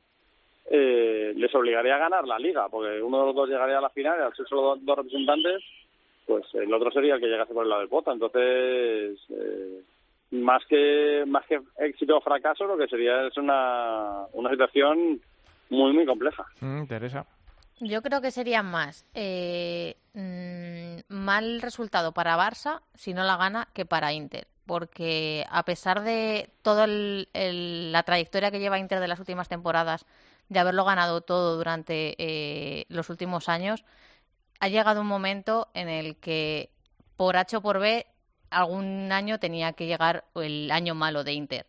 [0.65, 3.89] eh, les obligaría a ganar la Liga, porque uno de los dos llegaría a la
[3.91, 5.63] final y al ser solo dos, dos representantes,
[6.25, 8.13] pues el otro sería el que llegase por el lado del Bota.
[8.13, 9.81] Entonces, eh,
[10.31, 15.21] más que más que éxito o fracaso, lo que sería es una, una situación
[15.71, 16.45] muy, muy compleja.
[16.59, 17.25] Mm, Teresa.
[17.79, 23.69] Yo creo que sería más eh, mm, mal resultado para Barça si no la gana
[23.73, 24.47] que para Inter.
[24.67, 30.05] Porque a pesar de toda la trayectoria que lleva Inter de las últimas temporadas,
[30.49, 33.83] de haberlo ganado todo durante eh, los últimos años,
[34.59, 36.69] ha llegado un momento en el que
[37.15, 38.05] por H o por B
[38.49, 41.65] algún año tenía que llegar el año malo de Inter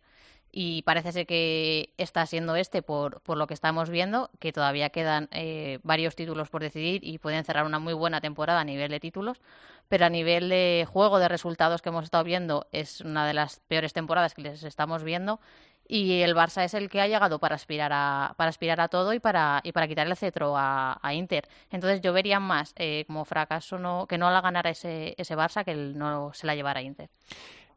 [0.55, 5.27] y parece ser que está siendo este por, lo que estamos viendo, que todavía quedan
[5.31, 8.99] eh, varios títulos por decidir y pueden cerrar una muy buena temporada a nivel de
[8.99, 9.41] títulos,
[9.89, 13.61] pero a nivel de juego de resultados que hemos estado viendo es una de las
[13.67, 15.39] peores temporadas que les estamos viendo
[15.87, 19.11] y el Barça es el que ha llegado para aspirar a, para aspirar a todo
[19.13, 21.47] y para, y para quitar el cetro a, Inter.
[21.71, 25.65] Entonces yo vería más eh, como fracaso no, que no la ganara ese, ese Barça
[25.65, 27.09] que el no se la llevara a Inter.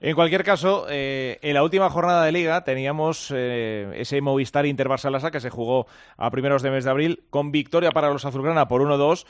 [0.00, 4.88] En cualquier caso, eh, en la última jornada de liga teníamos eh, ese Movistar Inter
[4.88, 5.86] Barcelona que se jugó
[6.18, 9.26] a primeros de mes de abril con victoria para los azulgrana por 1-2.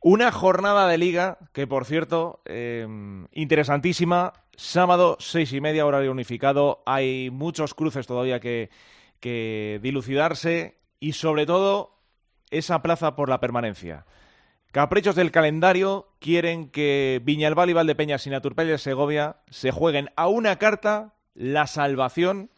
[0.00, 2.86] Una jornada de liga que, por cierto, eh,
[3.32, 4.32] interesantísima.
[4.56, 6.82] Sábado, seis y media, horario unificado.
[6.84, 8.70] Hay muchos cruces todavía que,
[9.20, 11.96] que dilucidarse y, sobre todo,
[12.50, 14.04] esa plaza por la permanencia.
[14.78, 20.28] Caprichos del calendario quieren que Viñalbal y Valdepeñas y Naturpelle de Segovia se jueguen a
[20.28, 22.52] una carta la salvación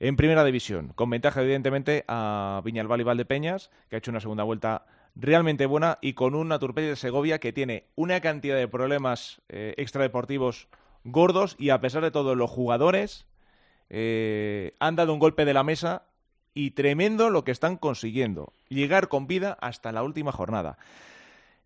[0.00, 4.42] en primera división, con ventaja evidentemente a Viñalbal y Valdepeñas, que ha hecho una segunda
[4.42, 9.40] vuelta realmente buena, y con un Naturpelle de Segovia que tiene una cantidad de problemas
[9.48, 10.66] eh, extradeportivos
[11.04, 13.28] gordos y a pesar de todo los jugadores
[13.90, 16.02] eh, han dado un golpe de la mesa
[16.52, 20.78] y tremendo lo que están consiguiendo, llegar con vida hasta la última jornada.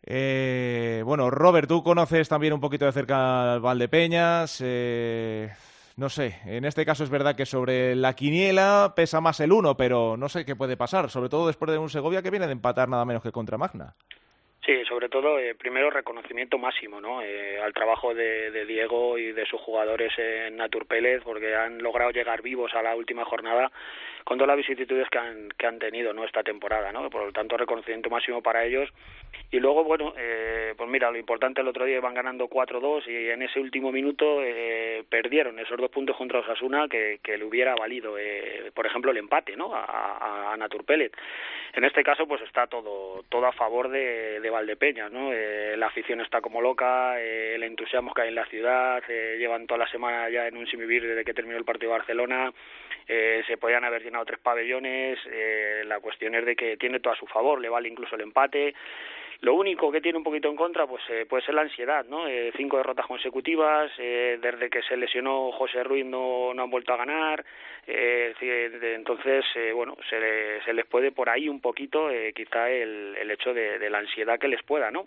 [0.05, 4.63] Eh, bueno, Robert, tú conoces también un poquito de cerca al Valdepeñas.
[4.65, 5.51] Eh,
[5.97, 9.77] no sé, en este caso es verdad que sobre la quiniela pesa más el uno,
[9.77, 12.53] pero no sé qué puede pasar, sobre todo después de un Segovia que viene de
[12.53, 13.95] empatar nada menos que contra Magna.
[14.65, 17.23] Sí, sobre todo, eh, primero reconocimiento máximo ¿no?
[17.23, 22.11] Eh, al trabajo de, de, Diego y de sus jugadores en Naturpélez, porque han logrado
[22.11, 23.73] llegar vivos a la última jornada
[24.25, 26.25] con todas las vicisitudes que han, que han tenido ¿no?
[26.25, 26.93] esta temporada.
[26.93, 27.09] ¿no?
[27.11, 28.91] Por lo tanto, reconocimiento máximo para ellos.
[29.51, 33.31] Y luego, bueno, eh, pues mira, lo importante el otro día iban ganando 4-2 y
[33.31, 37.75] en ese último minuto eh, perdieron esos dos puntos contra Osasuna que, que le hubiera
[37.75, 39.75] valido, eh, por ejemplo, el empate ¿no?
[39.75, 40.59] a, a, a.
[41.75, 45.33] En este caso, pues está todo, todo a favor de, de Valdepeñas, ¿no?
[45.33, 49.37] Eh, la afición está como loca, eh, el entusiasmo que hay en la ciudad, eh,
[49.39, 52.53] llevan toda la semana ya en un simivir desde que terminó el partido de Barcelona,
[53.07, 57.17] se podían haber llenado tres pabellones, eh, la cuestión es de que tiene todo a
[57.17, 58.75] su favor, le vale incluso el empate,
[59.41, 62.27] lo único que tiene un poquito en contra pues eh, puede ser la ansiedad, ¿no?
[62.27, 66.93] Eh, cinco derrotas consecutivas, eh, desde que se lesionó José Ruiz no, no han vuelto
[66.93, 67.45] a ganar,
[67.87, 68.35] eh,
[68.97, 73.31] entonces, eh, bueno, se, se les puede por ahí un poquito eh, quizá el, el
[73.31, 75.07] hecho de, la ansiedad que les pueda, ¿no?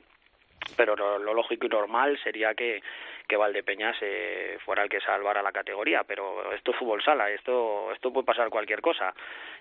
[0.78, 2.82] pero lo, lógico y normal sería que,
[3.32, 7.89] que Valdepeñas eh, fuera el que salvara la categoría, pero esto es fútbol sala, esto,
[7.94, 9.13] esto puede pasar cualquier cosa.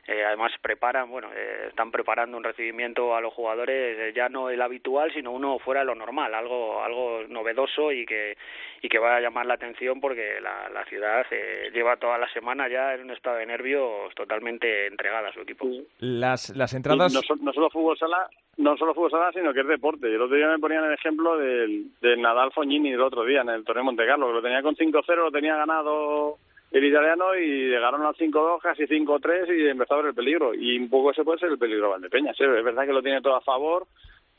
[0.08, 4.50] Eh, además preparan, bueno, eh, están preparando un recibimiento a los jugadores eh, ya no
[4.50, 8.36] el habitual, sino uno fuera de lo normal, algo, algo novedoso y que,
[8.82, 12.28] y que va a llamar la atención porque la, la ciudad eh, lleva toda la
[12.32, 15.68] semana ya en un estado de nervios totalmente entregada a su equipo.
[16.00, 17.12] Las, las entradas...
[17.12, 20.08] No, no, solo fútbol sala, no solo fútbol sala, sino que es deporte.
[20.08, 23.50] El otro día me ponían el ejemplo del, del Nadal Fognini del otro día en
[23.50, 26.38] el torneo Monte Carlo, que lo tenía con 5-0, lo tenía ganado
[26.70, 30.54] el italiano y llegaron al 5-2, casi 5-3 y empezó a ver el peligro.
[30.54, 32.40] Y un poco ese puede ser el peligro de Valdepeñas.
[32.40, 32.44] ¿eh?
[32.44, 33.86] Es verdad que lo tiene todo a favor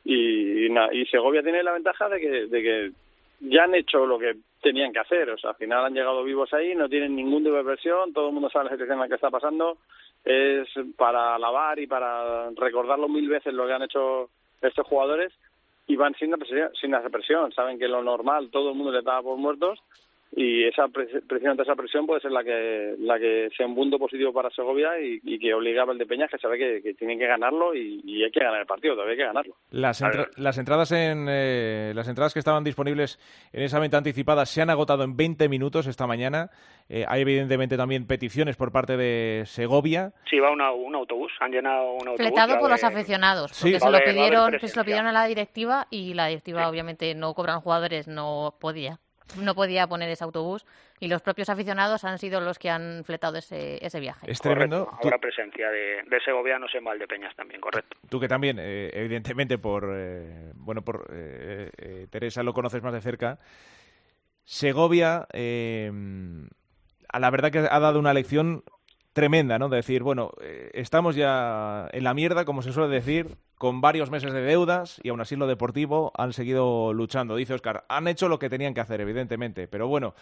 [0.04, 2.92] y, y, y Segovia tiene la ventaja de que, de que
[3.42, 5.30] ya han hecho lo que tenían que hacer.
[5.30, 8.28] O sea, al final han llegado vivos ahí, no tienen ningún tipo de presión, todo
[8.28, 9.78] el mundo sabe la situación en la que está pasando.
[10.24, 14.30] Es para alabar y para recordarlo mil veces lo que han hecho
[14.62, 15.34] estos jugadores
[15.88, 16.34] y van sin,
[16.80, 17.52] sin esa presión.
[17.52, 19.80] Saben que lo normal, todo el mundo le estaba por muertos
[20.34, 24.32] y esa precisamente esa presión puede ser la que la que sea un punto positivo
[24.32, 27.76] para Segovia y, y que obliga a Valdepeñas que sabe que, que tienen que ganarlo
[27.76, 29.56] y, y, hay que ganar el partido todavía hay que ganarlo.
[29.72, 33.20] Las, entra las entradas en eh, las entradas que estaban disponibles
[33.52, 36.50] en esa venta anticipada se han agotado en 20 minutos esta mañana.
[36.88, 40.14] Eh, hay evidentemente también peticiones por parte de Segovia.
[40.30, 43.86] Sí va una, un autobús han llenado un autobús fletado por los aficionados porque sí.
[43.86, 46.70] se, lo pidieron, se lo pidieron a la directiva y la directiva sí.
[46.70, 49.00] obviamente no cobran jugadores no podía
[49.38, 50.66] no podía poner ese autobús
[51.00, 54.30] y los propios aficionados han sido los que han fletado ese, ese viaje.
[54.30, 54.86] Es tremendo.
[54.86, 55.08] Correcto.
[55.08, 57.98] Habrá presencia de, de segovianos en Valdepeñas también, correcto.
[58.10, 62.94] Tú que también, eh, evidentemente, por eh, bueno, por eh, eh, Teresa lo conoces más
[62.94, 63.40] de cerca.
[64.44, 65.28] Segovia
[67.14, 68.64] a la verdad que ha dado una lección
[69.14, 69.70] tremenda, ¿no?
[69.70, 74.10] De decir, bueno, eh, estamos ya en la mierda, como se suele decir, con varios
[74.10, 77.36] meses de deudas y aún así lo deportivo han seguido luchando.
[77.36, 80.16] Dice Oscar, han hecho lo que tenían que hacer, evidentemente, pero bueno,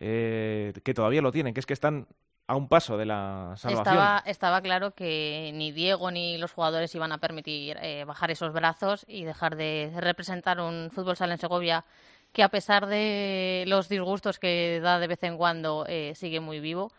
[0.00, 2.06] eh, que todavía lo tienen, que es que están
[2.50, 3.94] a un paso de la salvación.
[3.94, 8.52] Estaba, estaba claro que ni Diego ni los jugadores iban a permitir eh, bajar esos
[8.52, 11.84] brazos y dejar de representar un fútbol sala en Segovia
[12.32, 16.58] que a pesar de los disgustos que da de vez en cuando eh, sigue muy
[16.60, 16.92] vivo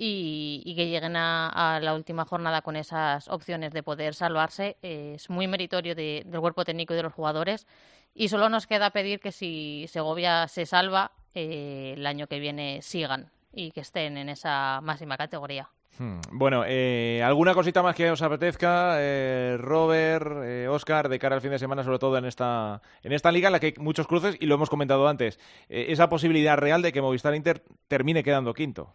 [0.00, 5.28] y, que lleguen a, la última jornada con esas opciones de poder salvarse eh, es
[5.28, 7.66] muy meritorio del cuerpo técnico y de los jugadores
[8.14, 13.30] y solo nos queda pedir que si Segovia se salva el año que viene sigan
[13.52, 15.68] y que estén en esa máxima categoría.
[15.98, 16.20] Hmm.
[16.30, 21.42] Bueno, eh, ¿alguna cosita más que os apetezca, eh, Robert, eh, Oscar, de cara al
[21.42, 24.06] fin de semana, sobre todo en esta, en esta liga en la que hay muchos
[24.06, 28.22] cruces y lo hemos comentado antes, eh, esa posibilidad real de que Movistar Inter termine
[28.22, 28.94] quedando quinto?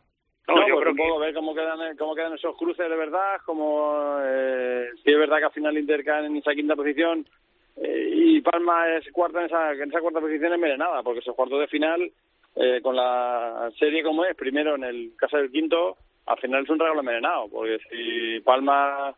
[0.74, 1.20] Yo creo que...
[1.20, 5.46] ver cómo quedan, cómo quedan esos cruces de verdad, como eh, si es verdad que
[5.46, 7.26] al final Inter cae en esa quinta posición
[7.78, 11.60] eh, y Palma es cuarta en esa, en esa cuarta posición envenenada, porque esos cuartos
[11.60, 12.12] de final
[12.56, 16.70] eh, con la serie como es, primero en el caso del quinto, al final es
[16.70, 19.14] un regalo envenenado, porque si Palma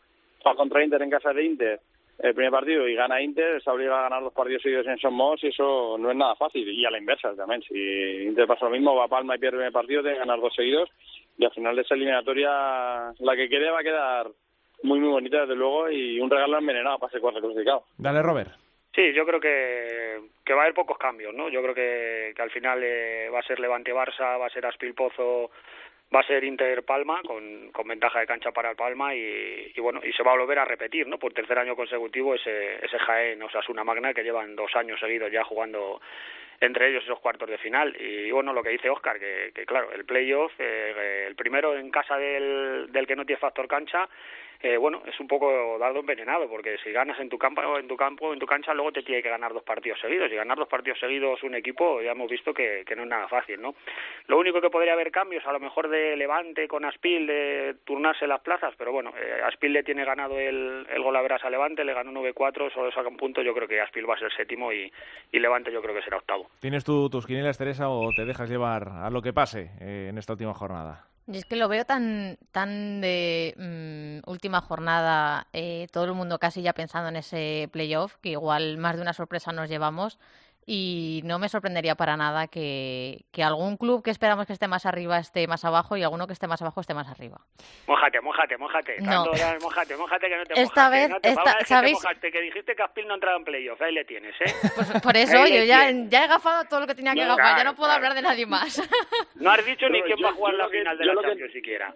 [0.46, 1.80] va contra Inter en casa de Inter
[2.20, 5.44] el primer partido y gana Inter, se obliga a ganar dos partidos seguidos en Somos
[5.44, 6.68] y eso no es nada fácil.
[6.70, 7.76] Y a la inversa también, si
[8.24, 10.56] Inter pasa lo mismo, va Palma y pierde el primer partido, tiene que ganar dos
[10.56, 10.90] seguidos
[11.38, 14.28] y al final de esa eliminatoria la que quede va a quedar
[14.84, 17.86] muy muy bonita desde luego y un regalo envenenado para ese cuarto clasificado.
[17.98, 18.52] Dale Robert.
[18.94, 21.50] Sí, yo creo que, que va a haber pocos cambios, ¿no?
[21.50, 25.52] Yo creo que, que al final eh, va a ser Levante-Barça, va a ser Aspil-Pozo,
[26.14, 30.12] va a ser Inter-Palma, con, con ventaja de cancha para el Palma y, bueno, y
[30.14, 31.18] se va a volver a repetir, ¿no?
[31.18, 34.76] Por tercer año consecutivo ese, ese Jaén, o sea, es una magna que llevan dos
[34.76, 36.02] años seguidos ya jugando
[36.62, 39.92] entre ellos esos cuartos de final y bueno lo que dice Oscar que, que claro
[39.92, 44.08] el playoff eh, el primero en casa del, del que no tiene factor cancha
[44.62, 47.96] eh, bueno, es un poco dardo envenenado, porque si ganas en tu campo, en tu
[47.96, 50.32] campo, en tu cancha, luego te tiene que ganar dos partidos seguidos.
[50.32, 53.28] Y ganar dos partidos seguidos un equipo, ya hemos visto que, que no es nada
[53.28, 53.76] fácil, ¿no?
[54.28, 58.28] Lo único que podría haber cambios, a lo mejor de Levante con Aspil, de turnarse
[58.28, 61.50] las plazas, pero bueno, eh, Aspil le tiene ganado el, el gol a veras a
[61.50, 64.32] Levante, le ganó 9-4, solo saca un punto, yo creo que Aspil va a ser
[64.34, 64.92] séptimo y,
[65.32, 66.50] y Levante yo creo que será octavo.
[66.60, 70.18] ¿Tienes tú tus quinielas, Teresa, o te dejas llevar a lo que pase eh, en
[70.18, 71.06] esta última jornada?
[71.28, 76.38] Y es que lo veo tan, tan de mmm, última jornada, eh, todo el mundo
[76.38, 80.20] casi ya pensando en ese playoff, que igual más de una sorpresa nos llevamos.
[80.68, 84.88] Y no me sorprendería para nada que, que, algún club que esperamos que esté más
[84.88, 87.40] arriba esté más abajo y alguno que esté más abajo esté más arriba.
[87.86, 89.00] Mójate, mójate, mójate.
[89.00, 89.26] No.
[89.26, 91.98] Tanto, mójate, mójate que no te esta mojaste, vez, no te, esta, ¿sabéis?
[91.98, 94.52] Que, te mojaste, que dijiste que Aspil no entraba en playoff, ahí le tienes, ¿eh?
[94.76, 97.58] Pues por eso yo ya, ya he gafado todo lo que tenía que No, gafar,
[97.58, 97.98] ya no puedo claro.
[98.08, 98.82] hablar de nadie más.
[99.36, 101.22] No has dicho ni quién yo- va a jugar la final de yo la lo
[101.22, 101.94] que- Champions siquiera.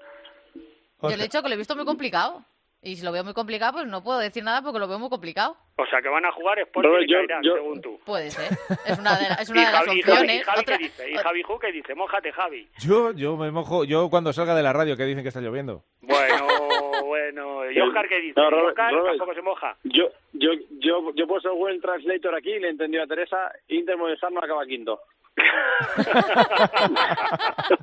[1.01, 2.43] Yo le he dicho que lo he visto muy complicado.
[2.81, 5.09] Y si lo veo muy complicado, pues no puedo decir nada porque lo veo muy
[5.09, 5.57] complicado.
[5.75, 7.99] O sea, que van a jugar Sporting Robert, y yo- Cairán, yo- según tú.
[8.05, 8.57] Puede ser.
[8.85, 10.35] Es una de, la- es ¿Y una de las Javi, Javi, opciones.
[10.37, 11.11] y Javi Otra- qué dice?
[11.11, 11.93] ¿Y Javi Ju qué dice?
[11.95, 12.69] Mójate, Javi.
[12.79, 15.83] Yo, yo me mojo, yo cuando salga de la radio que dicen que está lloviendo.
[16.01, 16.47] Bueno,
[17.05, 17.69] bueno.
[17.69, 18.39] ¿Y Oscar qué dice?
[18.39, 19.17] No, Robert- Oscar Robert.
[19.17, 19.75] tampoco se moja.
[19.83, 23.51] Yo, yo, yo, yo puedo ser buen translator aquí y le he entendido a Teresa,
[23.67, 25.01] Inter Movistar no acaba quinto.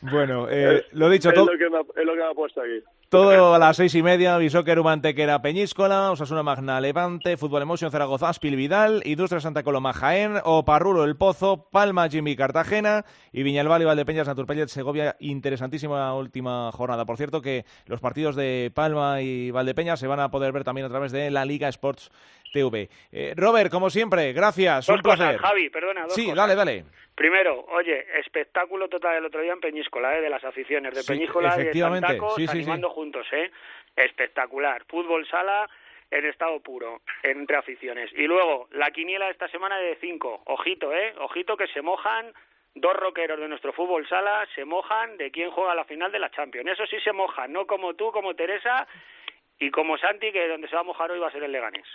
[0.00, 2.34] Bueno, eh, lo dicho, es, to- lo que me, ha- es lo que me ha
[2.34, 2.82] puesto aquí.
[3.08, 8.28] Todo a las seis y media, Bisóquer Umantequera Peñíscola, Osasuna Magna Levante, Fútbol Emotion Zaragoza
[8.28, 13.84] Aspil Vidal, Industria Santa Coloma Jaén, Oparrulo El Pozo, Palma Jimmy Cartagena y Viñalbal y
[13.84, 15.16] Valdepeñas Naturpellet Segovia.
[15.20, 17.04] Interesantísima última jornada.
[17.04, 20.86] Por cierto que los partidos de Palma y Valdepeñas se van a poder ver también
[20.86, 22.10] a través de la Liga Sports
[22.52, 22.88] TV.
[23.12, 25.38] Eh, Robert, como siempre, gracias, Dos un placer.
[25.38, 26.36] Javi, perdona, dos sí, cosas.
[26.36, 26.84] dale, dale.
[27.16, 30.20] Primero, oye, espectáculo total el otro día en Peñíscola, ¿eh?
[30.20, 32.70] de las aficiones de Sí, Peñíscola y de efectivamente, Santacos, sí, sí, sí.
[33.04, 33.50] Juntos, ¿eh?
[33.96, 34.84] Espectacular.
[34.88, 35.68] Fútbol sala
[36.10, 38.10] en estado puro, entre aficiones.
[38.14, 40.42] Y luego, la quiniela de esta semana de cinco.
[40.46, 41.12] Ojito, ¿eh?
[41.18, 42.32] Ojito que se mojan
[42.74, 46.30] dos rockeros de nuestro fútbol sala, se mojan de quién juega la final de la
[46.30, 46.70] Champions.
[46.70, 48.86] Eso sí se mojan, no como tú, como Teresa
[49.58, 51.86] y como Santi, que donde se va a mojar hoy va a ser el Leganés.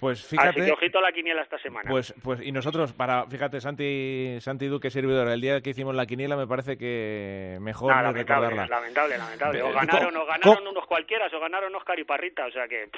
[0.00, 0.64] Pues Así fíjate.
[0.64, 1.90] que ojito a la quiniela esta semana.
[1.90, 6.06] Pues, pues, y nosotros, para, fíjate, Santi, Santi Duque servidor, el día que hicimos la
[6.06, 8.76] quiniela me parece que mejor Nah, no lamentable, recordarla.
[8.76, 9.62] lamentable, lamentable.
[9.62, 12.68] O Eh, ganaron, ¿cómo- o ganaron unos cualquiera, o ganaron Oscar y Parrita, o sea
[12.68, 12.88] que...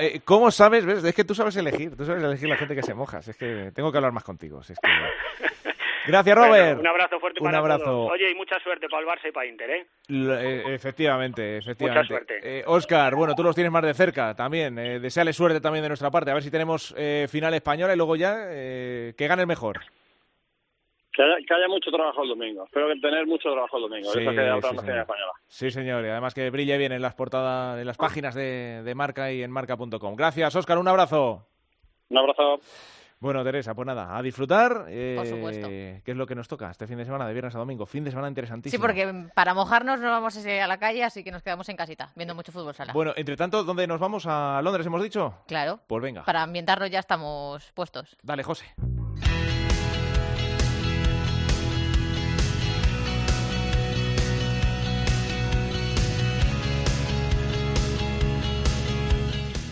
[0.00, 0.84] eh, ¿Cómo sabes?
[0.84, 1.02] ¿Ves?
[1.04, 3.18] Es que tú sabes elegir, tú sabes elegir la gente que se moja.
[3.20, 4.62] Es que tengo que hablar más contigo.
[4.62, 4.88] si es que-
[6.06, 6.80] Gracias, bueno, Robert.
[6.80, 7.84] un abrazo fuerte Un para abrazo.
[7.84, 8.12] todos.
[8.12, 9.86] Oye, y mucha suerte para el Barça y para Inter, ¿eh?
[10.08, 12.06] L- eh, efectivamente, efectivamente.
[12.08, 12.38] suerte.
[12.42, 14.78] Eh, Oscar, bueno, tú los tienes más de cerca también.
[14.78, 16.30] Eh, deseale suerte también de nuestra parte.
[16.30, 19.80] A ver si tenemos eh, final española y luego ya eh, que gane el mejor.
[21.12, 22.64] Que haya, que haya mucho trabajo el domingo.
[22.66, 24.10] Espero que tener mucho trabajo el domingo.
[24.12, 24.98] Sí, eso que otra sí, señor.
[24.98, 25.32] española.
[25.48, 26.04] Sí, señor.
[26.04, 29.42] Y además que brille bien en las portadas, en las páginas de, de Marca y
[29.42, 30.14] en marca.com.
[30.14, 30.76] Gracias, Óscar.
[30.76, 31.46] Un abrazo.
[32.10, 32.60] Un abrazo.
[33.18, 34.84] Bueno, Teresa, pues nada, a disfrutar.
[34.88, 35.68] eh, Por supuesto.
[35.68, 37.86] ¿Qué es lo que nos toca este fin de semana, de viernes a domingo?
[37.86, 38.82] Fin de semana Sí, interesantísimo.
[38.82, 41.76] porque para mojarnos no vamos a ir a la calle, así que nos quedamos en
[41.76, 42.92] casita, viendo mucho fútbol sala.
[42.92, 44.26] Bueno, entre tanto, ¿dónde nos vamos?
[44.26, 45.34] ¿A Londres, hemos dicho?
[45.46, 46.24] Claro, Pues venga.
[46.24, 48.16] para ambientarnos ya estamos puestos.
[48.22, 48.66] Dale, José.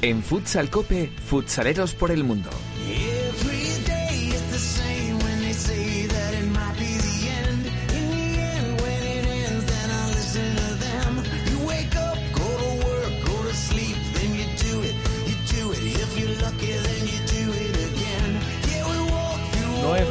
[0.03, 2.51] En Futsal Cope, futsaleros por el mundo.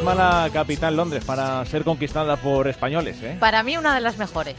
[0.03, 3.37] Es mala capital Londres para ser conquistada por españoles, ¿eh?
[3.39, 4.55] Para mí una de las mejores.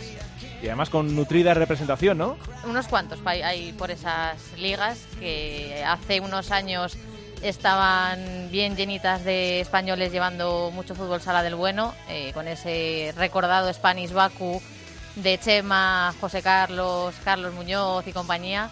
[0.62, 2.38] Y además con nutrida representación, ¿no?
[2.66, 6.96] Unos cuantos hay por esas ligas que hace unos años
[7.42, 13.70] estaban bien llenitas de españoles llevando mucho fútbol sala del bueno, eh, con ese recordado
[13.70, 14.62] Spanish Baku
[15.16, 18.70] de Chema, José Carlos, Carlos Muñoz y compañía.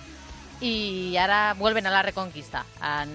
[0.60, 2.64] Y ahora vuelven a la reconquista.
[2.80, 3.10] Han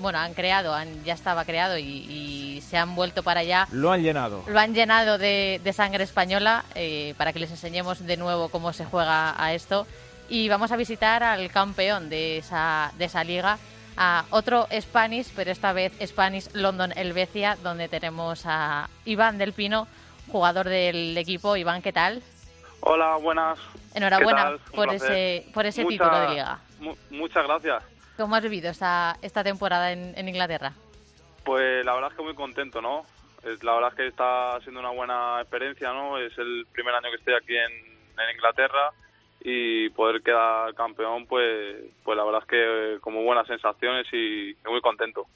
[0.00, 3.66] bueno, han creado, han, ya estaba creado y, y se han vuelto para allá.
[3.72, 4.44] Lo han llenado.
[4.46, 8.72] Lo han llenado de, de sangre española eh, para que les enseñemos de nuevo cómo
[8.72, 9.86] se juega a esto.
[10.28, 13.58] Y vamos a visitar al campeón de esa, de esa liga,
[13.96, 19.86] a otro Spanish, pero esta vez Spanish London Helvecia, donde tenemos a Iván del Pino,
[20.32, 21.56] jugador del equipo.
[21.56, 22.22] Iván, ¿qué tal?
[22.80, 23.58] Hola, buenas.
[23.94, 25.12] Enhorabuena por placer.
[25.12, 26.58] ese, por ese Mucha- título de liga.
[26.80, 27.82] mu- muchas gracias.
[28.16, 30.72] ¿Cómo has vivido esta, esta temporada en, en Inglaterra?
[31.44, 33.04] Pues la verdad es que muy contento, ¿no?
[33.42, 36.18] Es- La verdad es que está siendo una buena experiencia, ¿no?
[36.18, 38.90] Es el primer año que estoy aquí en, en Inglaterra
[39.40, 44.56] y poder quedar campeón, pues, pues la verdad es que eh, como buenas sensaciones y
[44.68, 45.26] muy contento.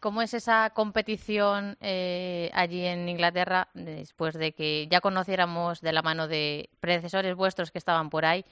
[0.00, 6.02] ¿Cómo es esa competición eh, allí en Inglaterra después de que ya conociéramos de la
[6.02, 8.44] mano de predecesores vuestros que estaban por ahí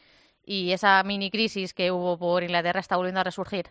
[0.46, 3.66] y esa mini crisis que hubo por Inglaterra está volviendo a resurgir?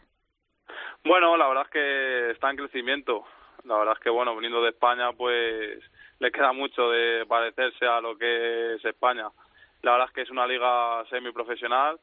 [1.06, 3.24] Bueno, la verdad es que está en crecimiento.
[3.64, 5.80] La verdad es que, bueno, viniendo de España, pues
[6.20, 9.30] le queda mucho de parecerse a lo que es España.
[9.82, 12.00] La verdad es que es una liga semiprofesional.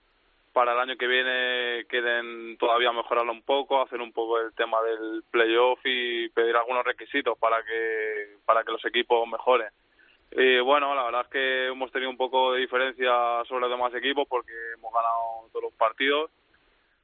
[0.52, 4.82] Para el año que viene quieren todavía mejorarlo un poco, hacer un poco el tema
[4.82, 9.70] del playoff y pedir algunos requisitos para que para que los equipos mejoren.
[10.34, 13.12] Y bueno, la verdad es que hemos tenido un poco de diferencia
[13.46, 16.30] sobre los demás equipos porque hemos ganado todos los partidos.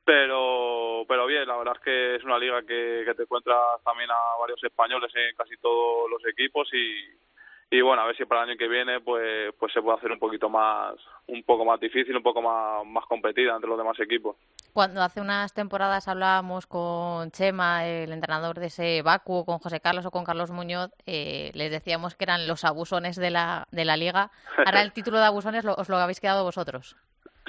[0.04, 4.10] Pero pero bien la verdad es que es una liga que, que te encuentras también
[4.10, 7.27] a varios españoles en casi todos los equipos y
[7.70, 10.10] y bueno a ver si para el año que viene pues pues se puede hacer
[10.12, 10.94] un poquito más
[11.26, 14.36] un poco más difícil un poco más más competida entre los demás equipos
[14.72, 20.06] Cuando hace unas temporadas hablábamos con Chema, el entrenador de ese Baku, con José Carlos
[20.06, 23.96] o con Carlos Muñoz, eh, les decíamos que eran los abusones de la, de la
[23.96, 24.30] liga.
[24.64, 26.96] Ahora el título de abusones lo- os lo habéis quedado vosotros.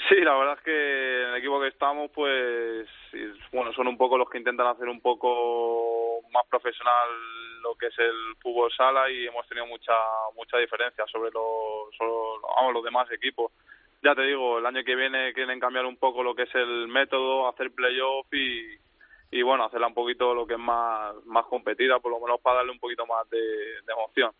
[0.09, 2.87] Sí, la verdad es que en el equipo que estamos, pues,
[3.51, 7.07] bueno, son un poco los que intentan hacer un poco más profesional
[7.61, 9.93] lo que es el fútbol sala y hemos tenido mucha
[10.35, 12.11] mucha diferencia sobre los, sobre,
[12.55, 13.51] vamos, los demás equipos.
[14.01, 16.87] Ya te digo, el año que viene quieren cambiar un poco lo que es el
[16.87, 18.79] método, hacer playoff y,
[19.29, 22.57] y bueno, hacerla un poquito lo que es más, más competida, por lo menos para
[22.57, 24.31] darle un poquito más de, de emoción.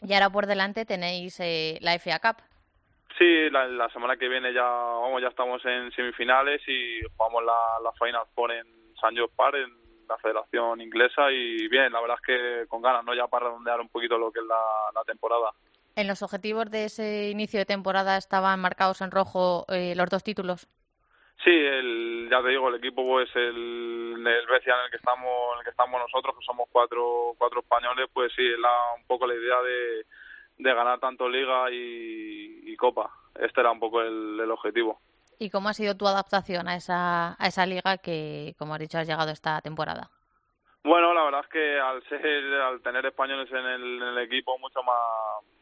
[0.00, 2.42] Y ahora por delante tenéis eh, la FA Cup.
[3.18, 7.80] Sí, la, la semana que viene ya vamos ya estamos en semifinales y jugamos la,
[7.82, 9.76] la Final Four en San George Park en
[10.08, 13.14] la Federación Inglesa y bien, la verdad es que con ganas, ¿no?
[13.14, 14.62] Ya para redondear un poquito lo que es la,
[14.94, 15.50] la temporada.
[15.96, 20.22] En los objetivos de ese inicio de temporada estaban marcados en rojo eh, los dos
[20.22, 20.68] títulos.
[21.42, 25.32] Sí, el, ya te digo, el equipo pues el, el Becia en el que estamos
[25.54, 29.26] en el que estamos nosotros, que somos cuatro cuatro españoles, pues sí, la, un poco
[29.26, 30.06] la idea de,
[30.58, 33.10] de ganar tanto Liga y, y Copa.
[33.34, 35.00] Este era un poco el, el objetivo.
[35.38, 38.98] ¿Y cómo ha sido tu adaptación a esa, a esa liga que, como has dicho,
[38.98, 40.10] has llegado esta temporada?
[40.82, 42.20] Bueno, la verdad es que al ser,
[42.60, 44.96] al tener españoles en el, en el equipo mucho más,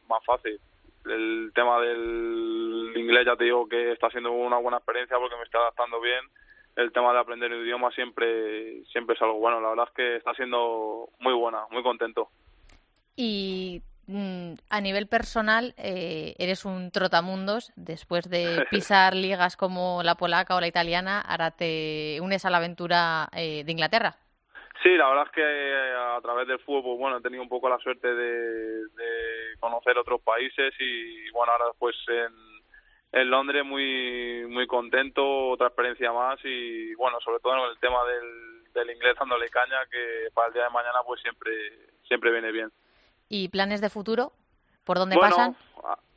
[0.09, 0.59] más fácil.
[1.05, 5.43] El tema del inglés ya te digo que está siendo una buena experiencia porque me
[5.43, 6.25] estoy adaptando bien.
[6.75, 9.61] El tema de aprender el idioma siempre siempre es algo bueno.
[9.61, 12.29] La verdad es que está siendo muy buena, muy contento.
[13.15, 17.71] Y a nivel personal, eh, eres un trotamundos.
[17.75, 22.57] Después de pisar ligas como la polaca o la italiana, ahora te unes a la
[22.57, 24.15] aventura eh, de Inglaterra.
[24.83, 27.49] Sí, la verdad es que eh, a través del fútbol, pues, bueno, he tenido un
[27.49, 33.65] poco la suerte de, de conocer otros países y bueno, ahora pues en, en Londres
[33.65, 38.95] muy muy contento, otra experiencia más y bueno, sobre todo en el tema del, del
[38.95, 41.51] inglés dándole caña que para el día de mañana pues siempre
[42.07, 42.71] siempre viene bien.
[43.29, 44.31] ¿Y planes de futuro?
[44.83, 45.55] ¿Por dónde bueno, pasan?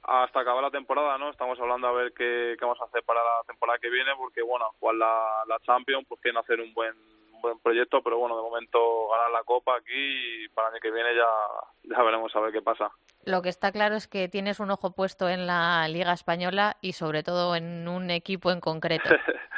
[0.02, 1.30] hasta acabar la temporada, ¿no?
[1.30, 4.42] Estamos hablando a ver qué, qué vamos a hacer para la temporada que viene, porque,
[4.42, 6.94] bueno, jugar la, la Champions, pues quieren hacer un buen
[7.32, 10.80] un buen proyecto, pero bueno, de momento ganar la Copa aquí y para el año
[10.80, 12.90] que viene ya, ya veremos a ver qué pasa.
[13.24, 16.92] Lo que está claro es que tienes un ojo puesto en la Liga Española y
[16.92, 19.08] sobre todo en un equipo en concreto.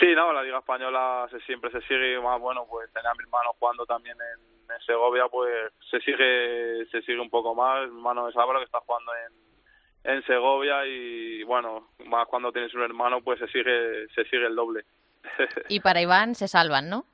[0.00, 3.24] Sí, no, la Liga Española se, siempre se sigue más, bueno, pues tener a mi
[3.24, 7.84] hermano jugando también en, en Segovia, pues se sigue se sigue un poco más.
[7.84, 12.82] Hermano es Álvaro que está jugando en, en Segovia y, bueno, más cuando tienes un
[12.82, 14.84] hermano, pues se sigue se sigue el doble.
[15.68, 17.04] Y para Iván se salvan, ¿no?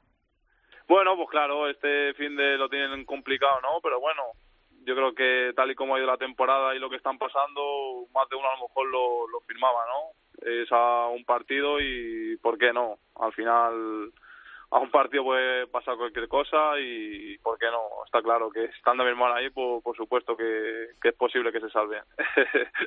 [0.87, 3.81] Bueno, pues claro, este fin de lo tienen complicado, ¿no?
[3.83, 4.23] Pero bueno,
[4.85, 8.07] yo creo que tal y como ha ido la temporada y lo que están pasando,
[8.15, 10.47] más de uno a lo mejor lo, lo firmaba, ¿no?
[10.47, 12.99] Es a un partido y ¿por qué no?
[13.17, 14.13] Al final
[14.75, 18.05] a un partido puede pasar cualquier cosa y ¿por qué no?
[18.05, 21.61] Está claro que estando mi hermano ahí, pues, por supuesto que, que es posible que
[21.61, 22.01] se salve.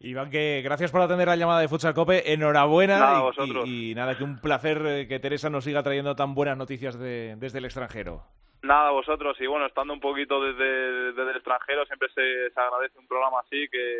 [0.00, 2.32] Iván, que gracias por atender la llamada de Futsal Cope.
[2.32, 2.98] Enhorabuena.
[3.00, 3.64] Nada, y- vosotros.
[3.68, 7.34] y, nada, que un placer eh, que Teresa nos siga trayendo tan buenas noticias de-
[7.36, 8.22] desde el extranjero.
[8.62, 12.98] Nada, vosotros, y bueno, estando un poquito desde, desde el extranjero, siempre se, se agradece
[12.98, 13.96] un programa así, que,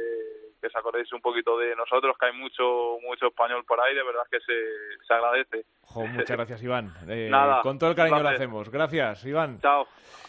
[0.61, 4.03] que se acordéis un poquito de nosotros, que hay mucho mucho español por ahí, de
[4.03, 5.65] verdad que se, se agradece.
[5.83, 6.93] Jo, muchas gracias, Iván.
[7.09, 8.71] Eh, Nada, con todo el cariño lo hacemos.
[8.71, 9.61] Gracias, Iván.
[9.61, 9.87] Chao,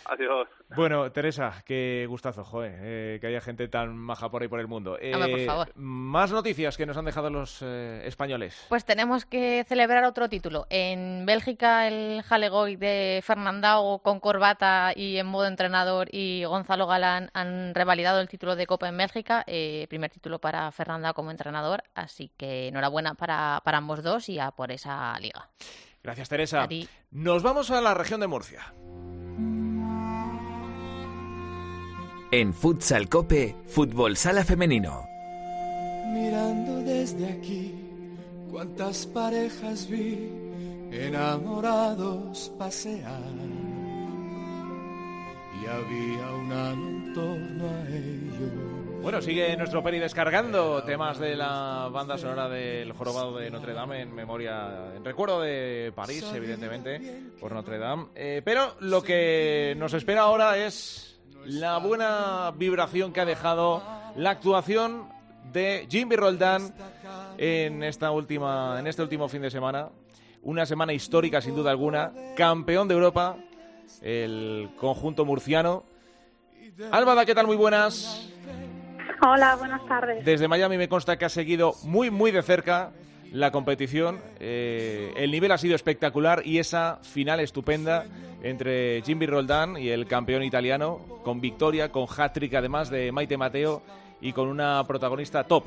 [0.10, 0.48] adiós.
[0.76, 4.68] Bueno, Teresa, qué gustazo, joder, eh, que haya gente tan maja por ahí por el
[4.68, 4.92] mundo.
[4.94, 5.72] Hombre, por Eh, favor.
[5.76, 8.66] Más noticias que nos han dejado los eh, españoles.
[8.70, 10.66] Pues tenemos que celebrar otro título.
[10.70, 17.30] En Bélgica, el Jalegoy de Fernandao con corbata y en modo entrenador y Gonzalo Galán
[17.34, 19.44] han revalidado el título de Copa en Bélgica.
[19.48, 21.84] eh, primer título para Fernandao como entrenador.
[21.96, 25.50] Así que enhorabuena para, para ambos dos y a por esa liga.
[26.02, 26.64] Gracias, Teresa.
[26.64, 26.88] A ti.
[27.12, 28.74] Nos vamos a la región de Murcia.
[32.32, 35.08] En Futsal Cope, Fútbol Sala Femenino.
[36.14, 37.74] Mirando desde aquí,
[38.52, 40.30] cuántas parejas vi
[40.92, 43.24] enamorados pasear.
[45.60, 49.02] Y había un halo en torno a ellos.
[49.02, 54.04] Bueno, sigue nuestro peri descargando temas de la banda sonora del Jorobado de Notre Dame
[54.04, 58.10] en memoria, en recuerdo de París, evidentemente, por Notre Dame.
[58.14, 63.84] Eh, pero lo que nos espera ahora es la buena vibración que ha dejado
[64.16, 65.08] la actuación
[65.52, 66.74] de Jimmy Roldán
[67.38, 69.90] en esta última, en este último fin de semana.
[70.42, 72.12] Una semana histórica, sin duda alguna.
[72.36, 73.38] Campeón de Europa,
[74.02, 75.84] el conjunto murciano.
[76.92, 77.48] Álvada, ¿qué tal?
[77.48, 78.30] Muy buenas.
[79.22, 80.24] Hola, buenas tardes.
[80.24, 82.92] Desde Miami me consta que ha seguido muy, muy de cerca
[83.32, 84.20] la competición.
[84.40, 88.06] Eh, el nivel ha sido espectacular y esa final estupenda
[88.44, 93.82] entre Jimmy Roldán y el campeón italiano, con victoria, con hat-trick además de Maite Mateo
[94.22, 95.66] y con una protagonista top.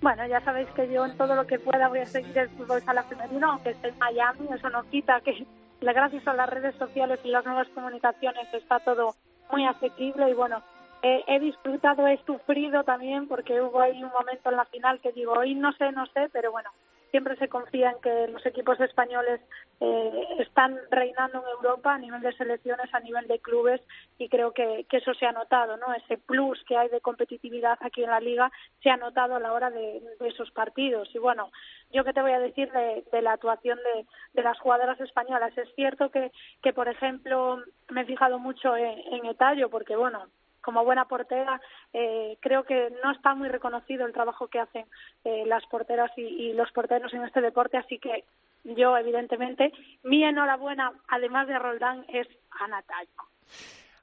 [0.00, 2.80] Bueno, ya sabéis que yo en todo lo que pueda voy a seguir el fútbol
[2.82, 5.46] sala femenino, aunque esté en Miami, eso no quita que
[5.80, 9.14] gracias a las redes sociales y las nuevas comunicaciones está todo
[9.50, 10.62] muy asequible y bueno,
[11.02, 15.32] he disfrutado, he sufrido también porque hubo ahí un momento en la final que digo,
[15.32, 16.70] hoy no sé, no sé, pero bueno,
[17.10, 19.40] siempre se confía en que los equipos españoles
[19.80, 23.80] eh, están reinando en Europa a nivel de selecciones, a nivel de clubes
[24.18, 25.92] y creo que, que eso se ha notado, ¿no?
[25.92, 28.50] Ese plus que hay de competitividad aquí en la liga
[28.82, 31.12] se ha notado a la hora de, de esos partidos.
[31.14, 31.50] Y bueno,
[31.92, 35.56] yo qué te voy a decir de, de la actuación de, de las jugadoras españolas.
[35.58, 36.30] Es cierto que,
[36.62, 40.26] que, por ejemplo, me he fijado mucho en, en Etallo porque, bueno,
[40.60, 41.60] como buena portera,
[41.92, 44.86] eh, creo que no está muy reconocido el trabajo que hacen
[45.24, 48.24] eh, las porteras y, y los porteros en este deporte, así que
[48.64, 53.08] yo, evidentemente, mi enhorabuena, además de Roldán, es a Natallo.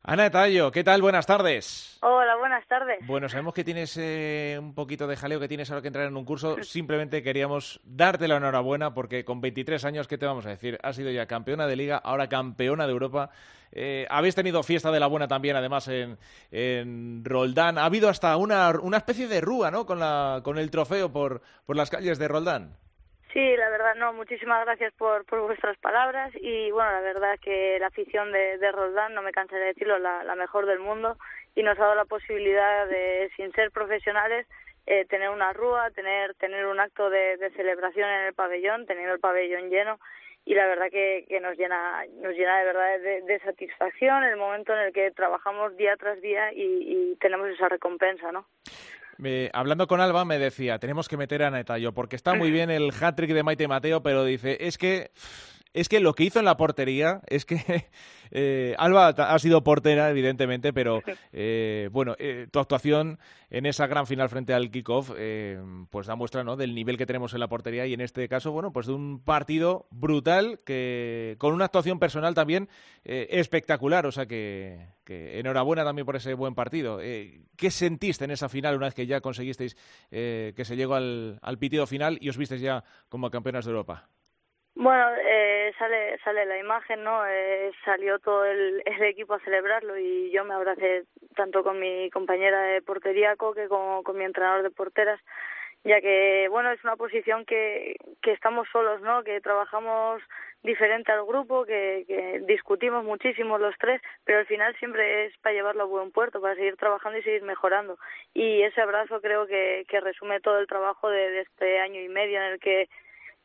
[0.04, 1.02] Ana Tallo, ¿qué tal?
[1.02, 1.98] Buenas tardes.
[2.02, 3.00] Hola, buenas tardes.
[3.06, 6.16] Bueno, sabemos que tienes eh, un poquito de jaleo, que tienes ahora que entrar en
[6.16, 6.58] un curso.
[6.64, 10.80] Simplemente queríamos darte la enhorabuena porque con 23 años, ¿qué te vamos a decir?
[10.82, 13.32] Has sido ya campeona de liga, ahora campeona de Europa.
[13.74, 16.18] Eh, habéis tenido fiesta de la buena también, además, en,
[16.52, 17.78] en Roldán.
[17.78, 19.86] Ha habido hasta una, una especie de rúa, ¿no?
[19.86, 22.78] Con, la, con el trofeo por, por las calles de Roldán.
[23.34, 27.78] Sí, la verdad, no, muchísimas gracias por, por vuestras palabras y bueno, la verdad que
[27.80, 31.18] la afición de, de Roldán, no me cansaré de decirlo, la, la mejor del mundo
[31.54, 34.48] y nos ha dado la posibilidad de, sin ser profesionales,
[34.86, 39.14] eh, tener una rúa, tener, tener un acto de, de celebración en el pabellón, teniendo
[39.14, 40.00] el pabellón lleno
[40.46, 44.38] y la verdad que, que nos llena nos llena de verdad de, de satisfacción el
[44.38, 48.46] momento en el que trabajamos día tras día y, y tenemos esa recompensa, ¿no?
[49.18, 52.70] Me- hablando con Alba me decía, tenemos que meter a Netayo, porque está muy bien
[52.70, 55.12] el hat-trick de Maite Mateo, pero dice, es que,
[55.78, 57.58] es que lo que hizo en la portería, es que
[58.32, 61.02] eh, Alba ha sido portera, evidentemente, pero
[61.32, 63.20] eh, bueno, eh, tu actuación
[63.52, 65.12] en esa gran final frente al kickoff,
[65.90, 66.58] pues da muestra ¿no?
[66.58, 69.24] del nivel que tenemos en la portería y en este caso, bueno, pues de un
[69.24, 72.68] partido brutal que con una actuación personal también
[73.06, 77.00] espectacular, o sea que, que enhorabuena también por ese buen partido.
[77.00, 79.78] ¿Qué sentiste en esa final una vez que ya conseguisteis
[80.10, 84.10] que se llegó al, al pitido final y os visteis ya como campeonas de Europa?
[84.80, 87.26] Bueno, eh, sale sale la imagen, ¿no?
[87.28, 91.06] Eh, salió todo el, el equipo a celebrarlo y yo me abracé
[91.36, 95.20] tanto con mi compañera de portería Coque como con mi entrenador de porteras,
[95.84, 99.24] ya que, bueno, es una posición que, que estamos solos, ¿no?
[99.24, 100.22] Que trabajamos
[100.64, 105.54] diferente al grupo, que, que discutimos muchísimo los tres, pero al final siempre es para
[105.54, 107.98] llevarlo a buen puerto, para seguir trabajando y seguir mejorando.
[108.34, 112.10] Y ese abrazo creo que, que resume todo el trabajo de, de este año y
[112.10, 112.90] medio en el que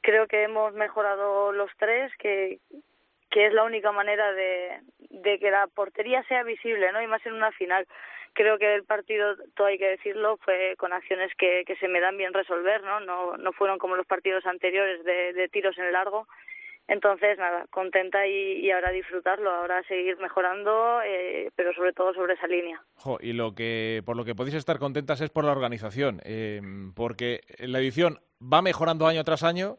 [0.03, 2.59] creo que hemos mejorado los tres, que,
[3.30, 7.00] que es la única manera de, de que la portería sea visible, ¿no?
[7.00, 7.86] Y más en una final.
[8.34, 12.00] Creo que el partido, todo hay que decirlo, fue con acciones que, que se me
[12.00, 13.00] dan bien resolver, ¿no?
[13.00, 16.26] No, no fueron como los partidos anteriores de, de tiros en largo.
[16.89, 22.47] Entonces, nada, contenta y, ahora disfrutarlo, ahora seguir mejorando, eh, pero sobre todo sobre esa
[22.47, 22.83] línea.
[23.20, 26.61] Y lo que por lo que podéis estar contentas es por la organización, eh,
[26.95, 29.78] porque la edición va mejorando año tras año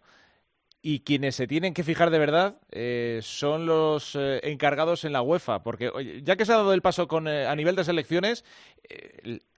[0.82, 5.22] y quienes se tienen que fijar de verdad eh, son los eh, encargados en la
[5.22, 5.92] UEFA, porque
[6.24, 8.44] ya que se ha dado el paso con, eh, a nivel de selecciones,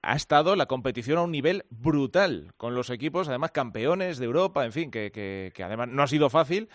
[0.02, 4.64] ha estado la competición a un nivel brutal, con los equipos, además campeones de Europa,
[4.64, 6.68] en fin, que, que- que además no ha sido fácil,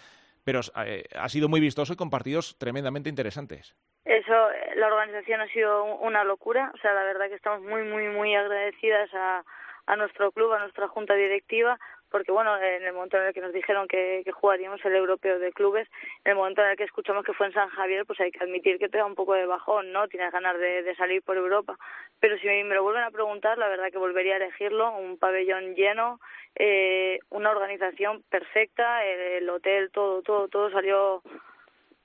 [0.43, 3.75] pero eh, ha sido muy vistoso y con partidos tremendamente interesantes.
[4.05, 6.71] Eso, eh, la organización ha sido un- una locura.
[6.73, 9.43] O sea, la verdad que estamos muy, muy, muy agradecidas a,
[9.85, 11.79] a nuestro club, a nuestra junta directiva,
[12.09, 15.39] porque bueno, en el momento en el que nos dijeron que, que jugaríamos el europeo
[15.39, 15.87] de clubes,
[16.25, 18.43] en el momento en el que escuchamos que fue en San Javier, pues hay que
[18.43, 20.07] admitir que te da un poco de bajón, ¿no?
[20.09, 21.77] Tienes ganas de, de salir por Europa.
[22.19, 25.73] Pero si me lo vuelven a preguntar, la verdad que volvería a elegirlo, un pabellón
[25.75, 26.19] lleno,
[26.55, 31.21] eh, una organización perfecta, el, el hotel, todo, todo, todo salió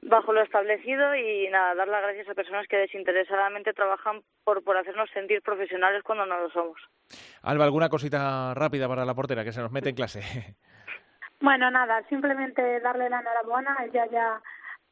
[0.03, 4.77] bajo lo establecido y nada, dar las gracias a personas que desinteresadamente trabajan por, por
[4.77, 6.81] hacernos sentir profesionales cuando no lo somos.
[7.43, 10.21] Alba, ¿alguna cosita rápida para la portera que se nos mete en clase?
[11.41, 13.77] Bueno, nada, simplemente darle la enhorabuena.
[13.85, 14.41] Ella ya,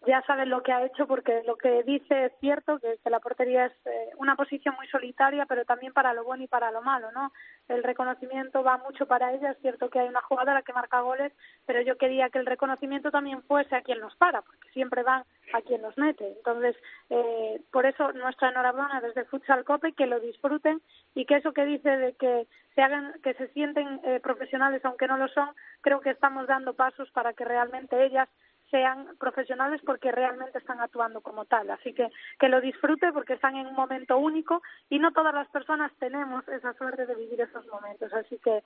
[0.07, 3.21] ya sabe lo que ha hecho porque lo que dice es cierto, que, que la
[3.21, 6.83] portería es eh, una posición muy solitaria, pero también para lo bueno y para lo
[6.83, 7.33] malo, ¿no?
[7.69, 9.53] El reconocimiento va mucho para ella.
[9.53, 11.33] Es cierto que hay una jugadora que marca goles,
[11.67, 15.25] pero yo quería que el reconocimiento también fuese a quien los para, porque siempre van
[15.53, 16.27] a quien los mete.
[16.27, 16.77] Entonces,
[17.11, 20.81] eh, por eso nuestra enhorabuena desde Futsal Cope, que lo disfruten
[21.15, 25.07] y que eso que dice de que se hagan, que se sienten eh, profesionales aunque
[25.07, 25.51] no lo son,
[25.81, 28.29] creo que estamos dando pasos para que realmente ellas
[28.71, 31.71] sean profesionales porque realmente están actuando como tal.
[31.71, 32.09] Así que
[32.39, 36.47] que lo disfrute porque están en un momento único y no todas las personas tenemos
[36.49, 38.13] esa suerte de vivir esos momentos.
[38.13, 38.63] Así que eh,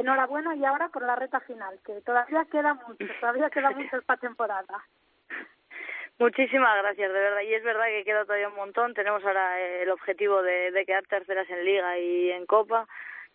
[0.00, 4.16] enhorabuena y ahora por la reta final, que todavía queda mucho, todavía queda mucho esta
[4.16, 4.84] temporada.
[6.18, 7.40] Muchísimas gracias, de verdad.
[7.40, 8.94] Y es verdad que queda todavía un montón.
[8.94, 12.86] Tenemos ahora eh, el objetivo de, de quedar terceras en Liga y en Copa.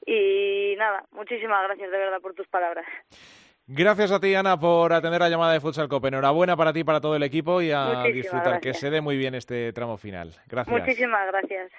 [0.05, 2.85] Y nada, muchísimas gracias de verdad por tus palabras.
[3.69, 6.07] Gracias a ti, Ana, por atender la llamada de Futsal Cope.
[6.07, 8.61] Enhorabuena para ti y para todo el equipo y a Muchísimas disfrutar.
[8.61, 10.33] Que se dé muy bien este tramo final.
[10.47, 10.79] Gracias.
[10.79, 11.71] Muchísimas gracias.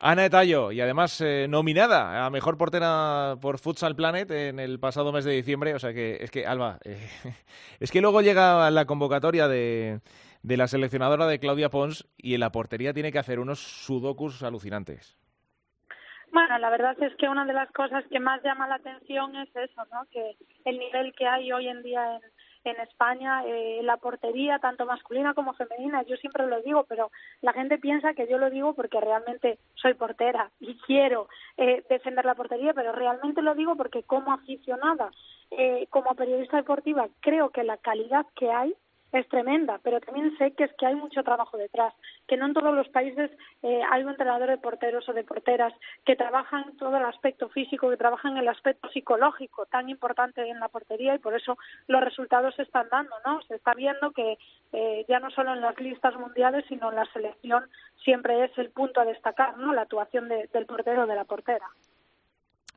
[0.00, 5.12] Ana Etallo, y además eh, nominada a Mejor Portera por Futsal Planet en el pasado
[5.12, 5.72] mes de diciembre.
[5.74, 6.98] O sea que, es que, Alba, eh,
[7.80, 10.00] es que luego llega la convocatoria de,
[10.42, 14.42] de la seleccionadora de Claudia Pons y en la portería tiene que hacer unos sudokus
[14.42, 15.16] alucinantes.
[16.32, 19.48] Bueno, la verdad es que una de las cosas que más llama la atención es
[19.56, 20.04] eso, ¿no?
[20.12, 22.20] Que el nivel que hay hoy en día
[22.62, 27.10] en, España, eh, la portería, tanto masculina como femenina, yo siempre lo digo, pero
[27.40, 32.24] la gente piensa que yo lo digo porque realmente soy portera y quiero eh, defender
[32.24, 35.10] la portería, pero realmente lo digo porque como aficionada,
[35.50, 38.74] eh, como periodista deportiva, creo que la calidad que hay
[39.12, 41.92] es tremenda, pero también sé que es que hay mucho trabajo detrás,
[42.28, 43.30] que no en todos los países
[43.62, 45.72] eh, hay un entrenador de porteros o de porteras
[46.04, 50.68] que trabajan todo el aspecto físico, que trabajan el aspecto psicológico tan importante en la
[50.68, 51.56] portería y por eso
[51.88, 53.42] los resultados se están dando, ¿no?
[53.42, 54.38] Se está viendo que
[54.72, 57.64] eh, ya no solo en las listas mundiales, sino en la selección
[58.04, 59.72] siempre es el punto a destacar, ¿no?
[59.72, 61.66] La actuación de- del portero o de la portera.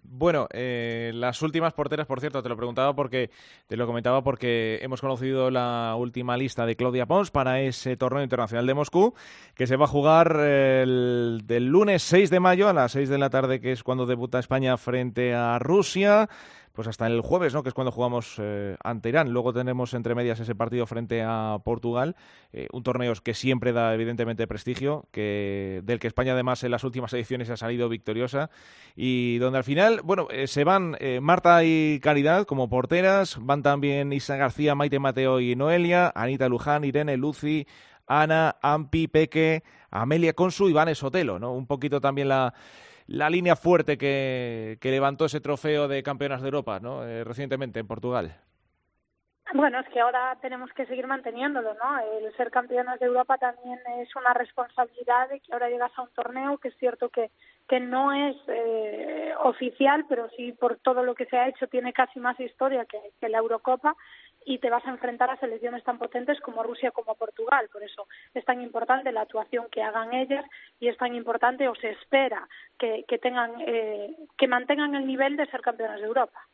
[0.06, 3.32] Bueno, eh, las últimas porteras, por cierto, te lo preguntaba porque
[3.68, 8.22] te lo comentaba porque hemos conocido la última lista de Claudia Pons para ese torneo
[8.22, 9.14] internacional de Moscú
[9.56, 13.10] que se va a jugar eh, el, del lunes 6 de mayo a las 6
[13.10, 16.30] de la tarde, que es cuando debuta España frente a Rusia
[16.74, 17.62] pues hasta el jueves, ¿no?
[17.62, 19.32] que es cuando jugamos eh, ante Irán.
[19.32, 22.16] Luego tenemos entre medias ese partido frente a Portugal,
[22.52, 26.84] eh, un torneo que siempre da evidentemente prestigio, que del que España además en las
[26.84, 28.50] últimas ediciones ha salido victoriosa
[28.96, 34.12] y donde al final, bueno, eh, se van Marta y Caridad como porteras, van también
[34.12, 37.68] Isa García, Maite Mateo y Noelia, Anita Luján, Irene, Lucy,
[38.08, 41.54] Ana, Ampi, Peque, Amelia Consu y Vanes Sotelo, ¿no?
[41.54, 42.54] Un poquito también la
[43.14, 47.06] la línea fuerte que, que levantó ese trofeo de campeonas de Europa ¿no?
[47.06, 48.36] Eh, recientemente en Portugal.
[49.54, 52.00] Bueno, es que ahora tenemos que seguir manteniéndolo, ¿no?
[52.00, 56.10] El ser campeonas de Europa también es una responsabilidad de que ahora llegas a un
[56.10, 57.30] torneo que es cierto que,
[57.70, 61.94] que no es eh, oficial, pero sí por todo lo que se ha hecho tiene
[61.94, 63.96] casi más historia que, que la Eurocopa
[64.46, 67.70] y te vas a enfrentar a selecciones tan potentes como Rusia como Portugal.
[67.72, 70.46] Por eso es tan importante la actuación que hagan ellas
[70.80, 75.38] y es tan importante o se espera que, que tengan eh, que mantengan el nivel
[75.38, 76.48] de ser campeonas de Europa.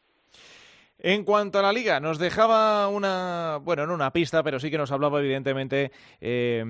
[1.02, 4.78] En cuanto a la liga, nos dejaba una, bueno, no una pista, pero sí que
[4.78, 6.62] nos hablaba evidentemente eh,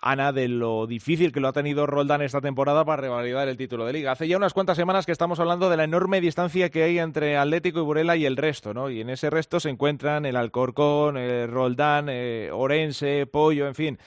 [0.00, 3.84] Ana de lo difícil que lo ha tenido Roldán esta temporada para revalidar el título
[3.84, 4.12] de liga.
[4.12, 7.36] Hace ya unas cuantas semanas que estamos hablando de la enorme distancia que hay entre
[7.36, 8.88] Atlético y Burela y el resto, ¿no?
[8.88, 13.98] Y en ese resto se encuentran el Alcorcón, el Roldán, eh, Orense, Pollo, en fin.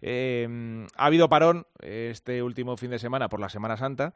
[0.00, 4.14] Eh, ha habido parón este último fin de semana por la Semana Santa.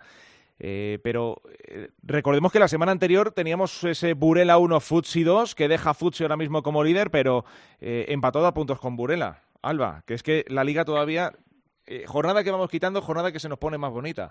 [0.64, 5.66] Eh, pero eh, recordemos que la semana anterior teníamos ese Burela 1, Futsi 2, que
[5.66, 7.44] deja Futsi ahora mismo como líder, pero
[7.80, 9.42] eh, empatado a puntos con Burela.
[9.60, 11.32] Alba, que es que la liga todavía,
[11.86, 14.30] eh, jornada que vamos quitando, jornada que se nos pone más bonita.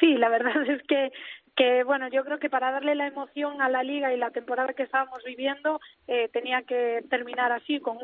[0.00, 1.10] Sí, la verdad es que
[1.56, 4.72] que bueno, yo creo que para darle la emoción a la liga y la temporada
[4.72, 7.98] que estábamos viviendo eh, tenía que terminar así, con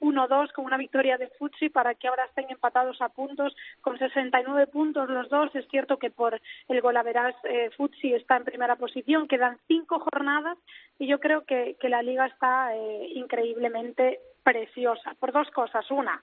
[0.00, 3.98] un 1-2, con una victoria de Futsi para que ahora estén empatados a puntos con
[3.98, 5.54] 69 puntos los dos.
[5.54, 10.56] Es cierto que por el golaveras eh, Futsi está en primera posición, quedan cinco jornadas
[10.98, 15.90] y yo creo que, que la liga está eh, increíblemente preciosa por dos cosas.
[15.90, 16.22] Una,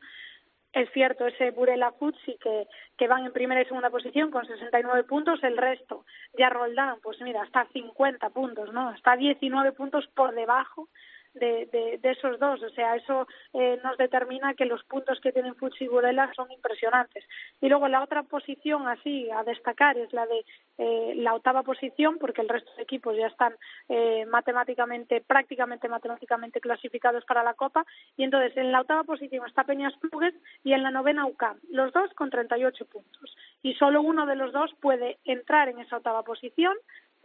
[0.73, 2.67] es cierto, ese Burela Futsi que,
[2.97, 6.05] que van en primera y segunda posición con 69 puntos, el resto
[6.37, 8.91] ya Roldán, pues mira, está a 50 puntos, ¿no?
[8.91, 10.89] Está a 19 puntos por debajo
[11.33, 12.61] de, de, esos dos.
[12.61, 16.51] O sea, eso eh, nos determina que los puntos que tienen Futsi y Burela son
[16.51, 17.23] impresionantes.
[17.61, 20.45] Y luego la otra posición así a destacar es la de
[20.77, 23.55] eh, la octava posición, porque el resto de equipos ya están
[23.89, 27.85] eh, matemáticamente, prácticamente matemáticamente clasificados para la Copa.
[28.17, 31.91] Y entonces en la octava posición está Peñas Plugues y en la novena UCAM, los
[31.93, 33.35] dos con 38 puntos.
[33.61, 36.75] Y solo uno de los dos puede entrar en esa octava posición,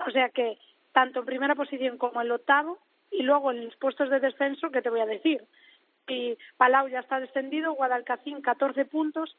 [0.07, 0.59] o sea que
[0.93, 2.79] tanto en primera posición como en el octavo
[3.11, 5.43] y luego en los puestos de descenso, ¿qué te voy a decir?
[6.09, 9.37] Y Palau ya está descendido, Guadalcacín 14 puntos,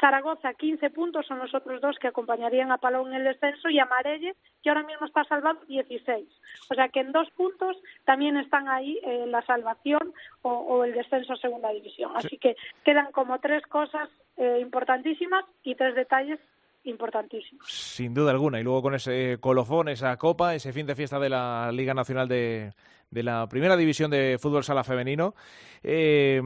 [0.00, 3.78] Zaragoza 15 puntos, son los otros dos que acompañarían a Palau en el descenso, y
[3.78, 6.26] Amarelle, que ahora mismo está salvado 16.
[6.70, 10.94] O sea que en dos puntos también están ahí eh, la salvación o, o, el
[10.94, 12.12] descenso a segunda división.
[12.14, 14.08] Así que quedan como tres cosas
[14.38, 16.40] eh, importantísimas y tres detalles
[16.84, 17.66] importantísimos.
[17.68, 18.60] Sin duda alguna.
[18.60, 22.28] Y luego con ese colofón, esa copa, ese fin de fiesta de la Liga Nacional
[22.28, 22.72] de,
[23.10, 25.34] de la Primera División de Fútbol Sala Femenino.
[25.82, 26.40] Eh,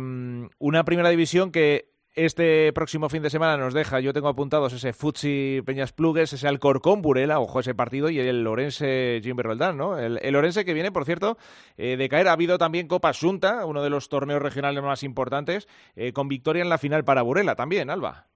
[0.58, 4.92] una Primera División que este próximo fin de semana nos deja, yo tengo apuntados ese
[4.92, 9.98] Futsi Peñas Plugues, ese Alcorcón Burela, ojo ese partido, y el Lorense Jimmy Roldán, ¿no?
[9.98, 11.36] El, el que viene, por cierto,
[11.76, 12.28] eh, de caer.
[12.28, 15.66] Ha habido también Copa Asunta, uno de los torneos regionales más importantes,
[15.96, 18.28] eh, con victoria en la final para Burela también, Alba.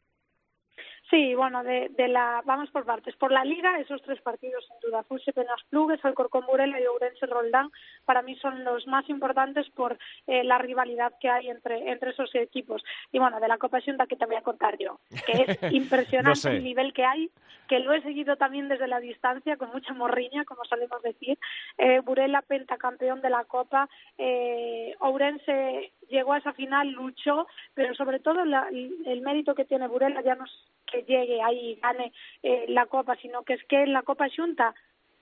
[1.11, 3.17] Sí, bueno, de, de la vamos por partes.
[3.17, 7.25] Por la Liga, esos tres partidos sin duda, Fuse Penas Plugues, Alcorcón Burela y Ourense
[7.25, 7.71] Roldán,
[8.05, 12.35] para mí son los más importantes por eh, la rivalidad que hay entre, entre esos
[12.35, 12.85] equipos.
[13.11, 16.29] Y bueno, de la Copa Xunta que te voy a contar yo, que es impresionante
[16.29, 16.57] no sé.
[16.57, 17.31] el nivel que hay,
[17.69, 21.39] que lo he seguido también desde la distancia, con mucha morriña, como solemos decir.
[21.79, 23.89] Eh, Burela, pentacampeón de la Copa,
[24.19, 29.89] eh, Ourense llegó a esa final, luchó, pero sobre todo la, el mérito que tiene
[29.89, 30.53] Burela ya no es
[30.91, 32.13] que llegue ahí y gane
[32.43, 34.75] eh, la Copa, sino que es que en la Copa Xunta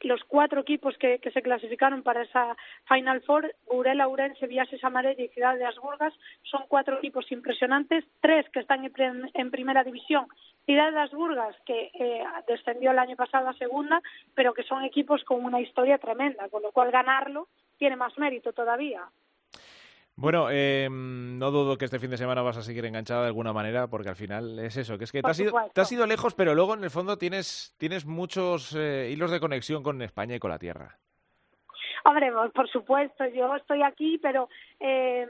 [0.03, 2.57] los cuatro equipos que, que se clasificaron para esa
[2.87, 6.13] Final Four, Burela, Urense, Viases Amarella y Ciudad de Asburgas,
[6.43, 10.27] son cuatro equipos impresionantes, tres que están en, en primera división,
[10.65, 14.03] Ciudad de Asburgas, que eh, descendió el año pasado a segunda,
[14.35, 17.49] pero que son equipos con una historia tremenda, con lo cual ganarlo
[17.79, 19.03] tiene más mérito todavía.
[20.19, 23.53] Bueno, eh, no dudo que este fin de semana vas a seguir enganchada de alguna
[23.53, 26.07] manera, porque al final es eso, que es que te has, ido, te has ido
[26.07, 30.35] lejos, pero luego en el fondo tienes, tienes muchos eh, hilos de conexión con España
[30.35, 30.99] y con la tierra.
[32.07, 34.49] Hombre, por supuesto, yo estoy aquí, pero
[34.81, 35.27] eh,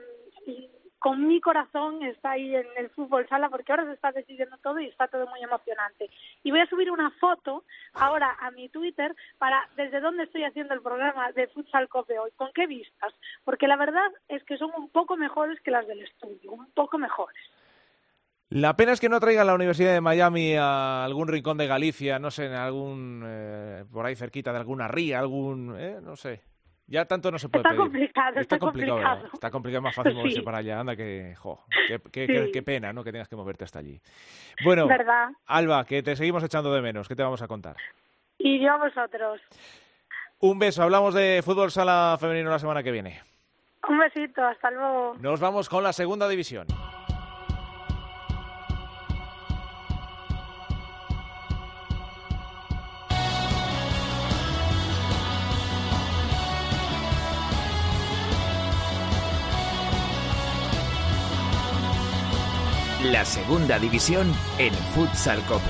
[0.99, 4.81] con mi corazón está ahí en el fútbol sala porque ahora se está decidiendo todo
[4.81, 6.11] y está todo muy emocionante.
[6.43, 10.75] Y voy a subir una foto ahora a mi Twitter para desde dónde estoy haciendo
[10.75, 14.71] el programa de Futsal Cope hoy, con qué vistas, porque la verdad es que son
[14.77, 17.37] un poco mejores que las del estudio, un poco mejores.
[18.49, 22.21] La pena es que no traigan la Universidad de Miami a algún rincón de Galicia,
[22.21, 26.43] no sé, en algún, eh, por ahí cerquita de alguna ría, algún, eh, no sé.
[26.89, 27.81] Ya tanto no se puede Está pedir.
[27.81, 29.31] complicado, está complicado, complicado.
[29.35, 30.43] Está complicado, más fácil moverse Sí.
[30.43, 30.79] para allá.
[30.79, 32.33] Anda que, jo, qué, qué- Sí.
[32.33, 33.03] qué- qué pena, ¿no?
[33.03, 34.01] Que tengas que moverte hasta allí.
[34.65, 35.31] Bueno, ¿Verdad?
[35.47, 37.09] Alba, que te seguimos echando de menos.
[37.09, 37.77] ¿Qué te vamos a contar?
[38.39, 39.41] Y yo a vosotros.
[40.39, 40.83] Un beso.
[40.83, 43.21] Hablamos de fútbol sala femenino la semana que viene.
[43.89, 45.15] Un besito, hasta luego.
[45.21, 46.67] Nos vamos con la segunda división.
[63.13, 65.63] La segunda división en Futsal Cope.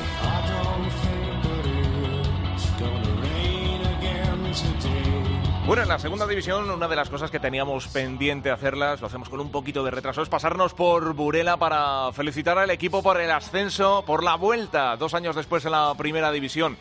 [5.67, 9.29] Bueno, en la segunda división, una de las cosas que teníamos pendiente hacerlas, lo hacemos
[9.29, 13.31] con un poquito de retraso, es pasarnos por Burela para felicitar al equipo por el
[13.31, 16.79] ascenso, por la vuelta, dos años después en la primera división.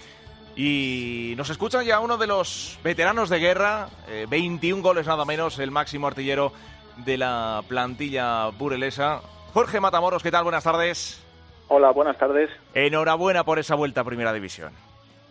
[0.55, 5.59] Y nos escucha ya uno de los veteranos de guerra, eh, 21 goles nada menos,
[5.59, 6.53] el máximo artillero
[6.97, 9.21] de la plantilla burelesa.
[9.55, 10.43] Jorge Matamoros, ¿qué tal?
[10.43, 11.25] Buenas tardes.
[11.69, 12.49] Hola, buenas tardes.
[12.73, 14.73] Enhorabuena por esa vuelta a primera división.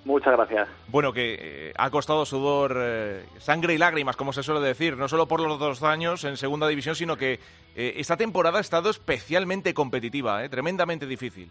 [0.07, 0.67] Muchas gracias.
[0.89, 5.09] Bueno, que eh, ha costado sudor, eh, sangre y lágrimas, como se suele decir, no
[5.09, 7.35] solo por los dos años en segunda división, sino que
[7.77, 11.51] eh, esta temporada ha estado especialmente competitiva, eh, tremendamente difícil.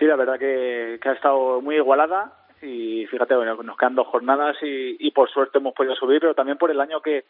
[0.00, 4.08] Sí, la verdad que, que ha estado muy igualada y fíjate, bueno, nos quedan dos
[4.08, 7.24] jornadas y, y por suerte hemos podido subir, pero también por el año que,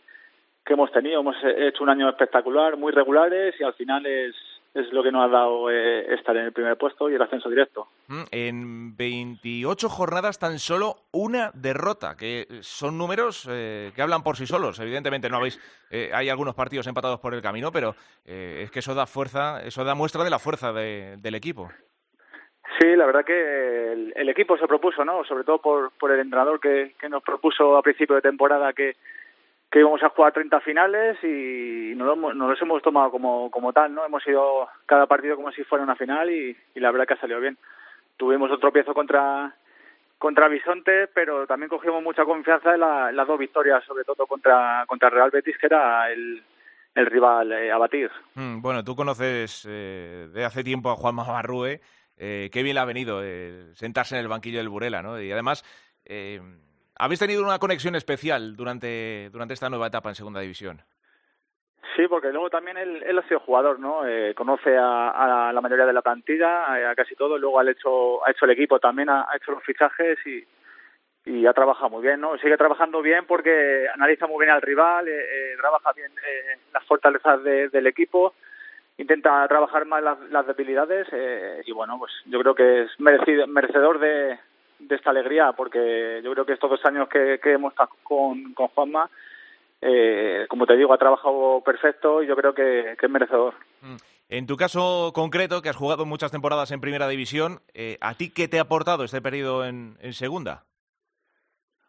[0.68, 1.20] que hemos tenido.
[1.20, 4.36] Hemos hecho un año espectacular, muy regulares y al final es,
[4.74, 7.48] es lo que nos ha dado eh, estar en el primer puesto y el ascenso
[7.48, 7.88] directo.
[8.06, 14.36] Mm, En 28 jornadas tan solo una derrota, que son números eh, que hablan por
[14.36, 14.78] sí solos.
[14.78, 15.58] Evidentemente no habéis,
[15.90, 17.96] eh, hay algunos partidos empatados por el camino, pero
[18.26, 21.70] eh, es que eso da fuerza, eso da muestra de la fuerza de- del equipo.
[22.78, 25.24] Sí, la verdad que el, el equipo se propuso, ¿no?
[25.24, 28.94] Sobre todo por, por el entrenador que, que nos propuso a principio de temporada que,
[29.78, 33.72] que íbamos a jugar 30 finales y nos, lo nos los hemos tomado como, como
[33.72, 34.04] tal, ¿no?
[34.04, 37.20] Hemos ido cada partido como si fuera una final y, y la verdad que ha
[37.20, 37.56] salido bien.
[38.16, 39.54] Tuvimos otro tropiezo contra
[40.18, 44.26] contra Bisonte, pero también cogimos mucha confianza en, la- en las dos victorias, sobre todo
[44.26, 46.42] contra contra Real Betis, que era el,
[46.96, 48.10] el rival eh, a batir.
[48.34, 51.80] Mm, Bueno, tú conoces eh, de hace tiempo a Juan Mamarrue.
[52.16, 55.20] Eh, qué bien le ha venido eh, sentarse en el banquillo del Burela, ¿no?
[55.22, 55.62] Y además,
[56.04, 56.40] eh,
[56.98, 60.80] habéis tenido una conexión especial durante, durante esta nueva etapa en Segunda División.
[61.96, 64.06] Sí, porque luego también él, él ha sido jugador, ¿no?
[64.06, 67.68] Eh, conoce a, a la mayoría de la plantilla, eh, a casi todo, luego ha
[67.68, 70.44] hecho, ha hecho el equipo también, ha, hecho los fichajes y,
[71.24, 72.38] y ha trabajado muy bien, ¿no?
[72.38, 76.84] Sigue trabajando bien porque analiza muy bien al rival, eh, eh, trabaja bien eh, las
[76.84, 78.34] fortalezas de- del equipo,
[78.96, 83.46] intenta trabajar más las, las debilidades eh, y bueno, pues yo creo que es merecido,
[83.48, 84.38] merecedor de,
[84.78, 88.54] de esta alegría porque yo creo que estos dos años que, que hemos estado con,
[88.54, 89.10] con Juanma,
[89.80, 93.54] eh, como te digo, ha trabajado perfecto y yo creo que, que es merecedor.
[93.80, 93.96] Mm.
[94.30, 98.30] En tu caso concreto, que has jugado muchas temporadas en Primera División, eh, ¿a ti
[98.30, 100.64] qué te ha aportado este periodo en, en Segunda?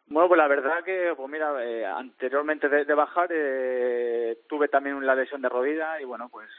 [0.07, 4.95] Bueno, pues la verdad que, pues mira, eh, anteriormente de, de bajar eh, tuve también
[4.95, 6.49] una lesión de rodilla y bueno, pues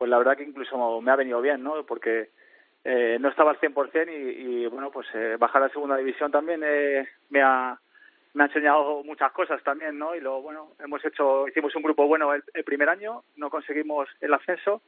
[0.00, 1.84] pues la verdad que incluso me ha venido bien, ¿no?
[1.84, 2.30] Porque
[2.84, 6.62] eh, no estaba al 100% y, y bueno, pues eh, bajar a segunda división también
[6.64, 7.78] eh, me ha
[8.32, 10.14] me ha enseñado muchas cosas también, ¿no?
[10.14, 14.08] Y luego, bueno, hemos hecho, hicimos un grupo bueno el, el primer año, no conseguimos
[14.20, 14.82] el ascenso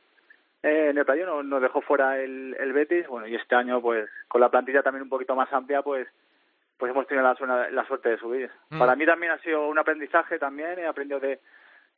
[0.63, 3.81] eh, en el playo, nos, nos dejó fuera el, el Betis, bueno, y este año,
[3.81, 6.07] pues, con la plantilla también un poquito más amplia, pues,
[6.79, 8.51] pues hemos tenido la, la suerte de subir.
[8.71, 8.79] Mm.
[8.79, 11.41] Para mí también ha sido un aprendizaje también, he aprendido de,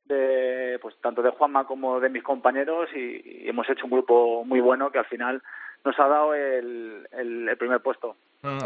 [0.07, 4.45] de pues tanto de Juanma como de mis compañeros y, y hemos hecho un grupo
[4.45, 5.43] muy bueno que al final
[5.85, 8.17] nos ha dado el, el, el primer puesto.
[8.43, 8.59] Mm,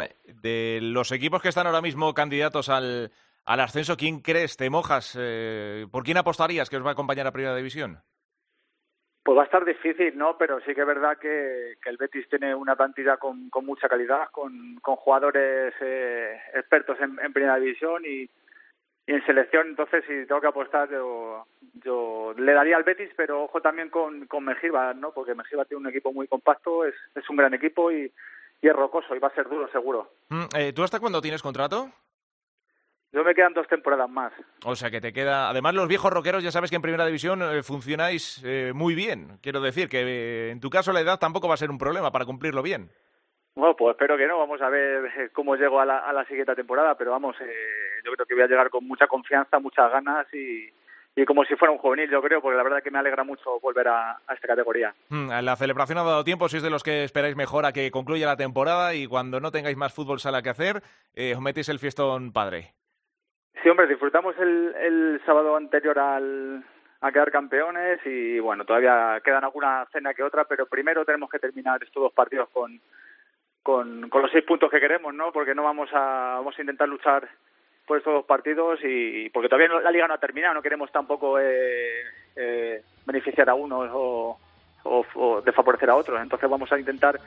[0.43, 3.11] De los equipos que están ahora mismo candidatos al,
[3.45, 5.17] al ascenso, ¿quién crees, te mojas?
[5.19, 7.99] eh, ¿Por quién apostarías que os va a acompañar a Primera División?
[9.25, 10.39] Pues va a estar difícil, ¿no?
[10.39, 13.89] Pero sí que es verdad que, que el Betis tiene una plantilla con, con mucha
[13.89, 18.31] calidad, con, con jugadores eh, expertos en, en primera división y,
[19.09, 21.47] y en selección, entonces, si tengo que apostar, yo,
[21.83, 25.13] yo le daría al Betis, pero ojo también con, con Mengíbar, ¿no?
[25.13, 28.13] Porque Mengíbar tiene un equipo muy compacto, es, es un gran equipo y,
[28.61, 30.13] y es rocoso y va a ser duro, seguro.
[30.29, 31.91] Mm, eh, ¿Tú hasta cuándo tienes contrato?
[33.11, 34.31] Yo me quedan dos temporadas más.
[34.65, 35.49] O sea que te queda.
[35.49, 39.39] Además, los viejos rockeros ya sabes que en primera división eh, funcionáis eh, muy bien.
[39.41, 42.13] Quiero decir que eh, en tu caso la edad tampoco va a ser un problema
[42.13, 42.91] para cumplirlo bien.
[43.59, 44.39] Bueno, pues espero que no.
[44.39, 48.01] Vamos a ver eh, cómo llego a la, a la siguiente temporada, pero vamos, eh,
[48.05, 50.71] yo creo que voy a llegar con mucha confianza, muchas ganas y,
[51.17, 53.59] y como si fuera un juvenil, yo creo, porque la verdad que me alegra mucho
[53.59, 54.95] volver a, a esta categoría.
[55.09, 58.29] Mm, La celebración ha dado tiempo, sois de los que esperáis mejor a que concluya
[58.29, 60.81] la temporada y cuando no tengáis más fútbol sala que hacer,
[61.17, 62.75] eh, os metéis el fiestón padre.
[63.61, 66.65] Sí, hombre, disfrutamos el, el sábado anterior al,
[67.01, 71.41] a quedar campeones y bueno, todavía quedan alguna cena que otra, pero primero tenemos que
[71.41, 72.81] terminar estos dos partidos con,
[73.69, 75.31] con, con los seis puntos que queremos, ¿no?
[75.31, 77.29] Porque no vamos a, vamos a intentar luchar
[77.87, 81.39] por estos dos partidos y porque todavía la liga no ha terminado, no queremos tampoco
[81.39, 82.03] eh,
[82.35, 87.21] eh, beneficiar a unos o desfavorecer a otros, entonces vamos a intentar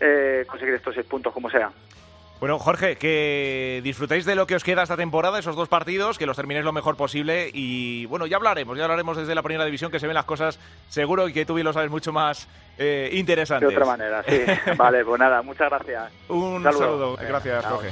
[0.00, 1.70] eh, conseguir estos seis puntos como sea.
[2.38, 6.26] Bueno, Jorge, que disfrutéis de lo que os queda esta temporada, esos dos partidos, que
[6.26, 9.90] los terminéis lo mejor posible y bueno, ya hablaremos, ya hablaremos desde la primera división
[9.90, 10.58] que se ven las cosas
[10.88, 13.70] seguro y que tú bien lo sabes mucho más eh, De interesantes.
[13.70, 14.38] otra manera, sí.
[14.76, 16.12] vale, pues nada, muchas gracias.
[16.28, 17.16] Un Saludo.
[17.16, 17.88] gracias Jorge.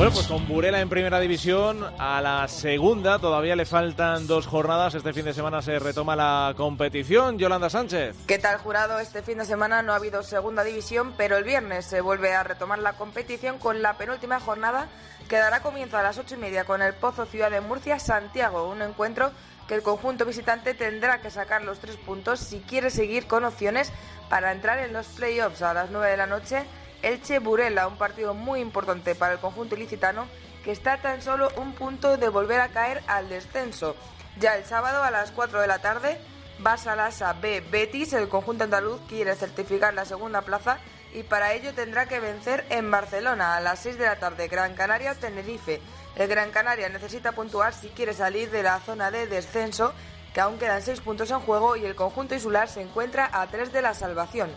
[0.00, 4.94] Bueno, pues con Burela en primera división, a la segunda todavía le faltan dos jornadas.
[4.94, 7.38] Este fin de semana se retoma la competición.
[7.38, 8.16] Yolanda Sánchez.
[8.26, 8.98] ¿Qué tal, jurado?
[8.98, 12.42] Este fin de semana no ha habido segunda división, pero el viernes se vuelve a
[12.42, 14.88] retomar la competición con la penúltima jornada
[15.28, 18.70] que dará comienzo a las ocho y media con el Pozo Ciudad de Murcia Santiago,
[18.70, 19.32] un encuentro
[19.68, 23.92] que el conjunto visitante tendrá que sacar los tres puntos si quiere seguir con opciones
[24.30, 26.64] para entrar en los playoffs a las nueve de la noche.
[27.02, 30.26] Elche Burela, un partido muy importante para el conjunto ilicitano
[30.64, 33.96] que está tan solo un punto de volver a caer al descenso.
[34.38, 36.20] Ya el sábado a las 4 de la tarde,
[36.58, 40.78] Basalasa B Betis, el conjunto andaluz quiere certificar la segunda plaza
[41.14, 44.74] y para ello tendrá que vencer en Barcelona a las 6 de la tarde Gran
[44.74, 45.80] Canaria Tenerife.
[46.16, 49.92] El Gran Canaria necesita puntuar si quiere salir de la zona de descenso,
[50.34, 53.72] que aún quedan 6 puntos en juego y el conjunto insular se encuentra a 3
[53.72, 54.50] de la salvación.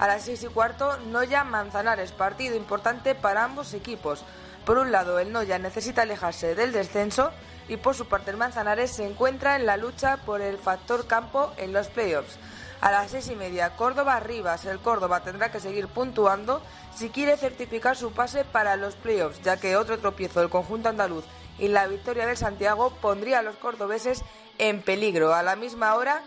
[0.00, 4.24] A las 6 y cuarto, Noya Manzanares, partido importante para ambos equipos.
[4.64, 7.32] Por un lado, el Noya necesita alejarse del descenso
[7.68, 11.52] y por su parte el Manzanares se encuentra en la lucha por el factor campo
[11.58, 12.38] en los playoffs.
[12.80, 14.64] A las seis y media, Córdoba Rivas.
[14.64, 16.62] El Córdoba tendrá que seguir puntuando
[16.94, 21.26] si quiere certificar su pase para los playoffs, ya que otro tropiezo del conjunto andaluz
[21.58, 24.22] y la victoria del Santiago pondría a los cordobeses
[24.56, 25.34] en peligro.
[25.34, 26.22] A la misma hora,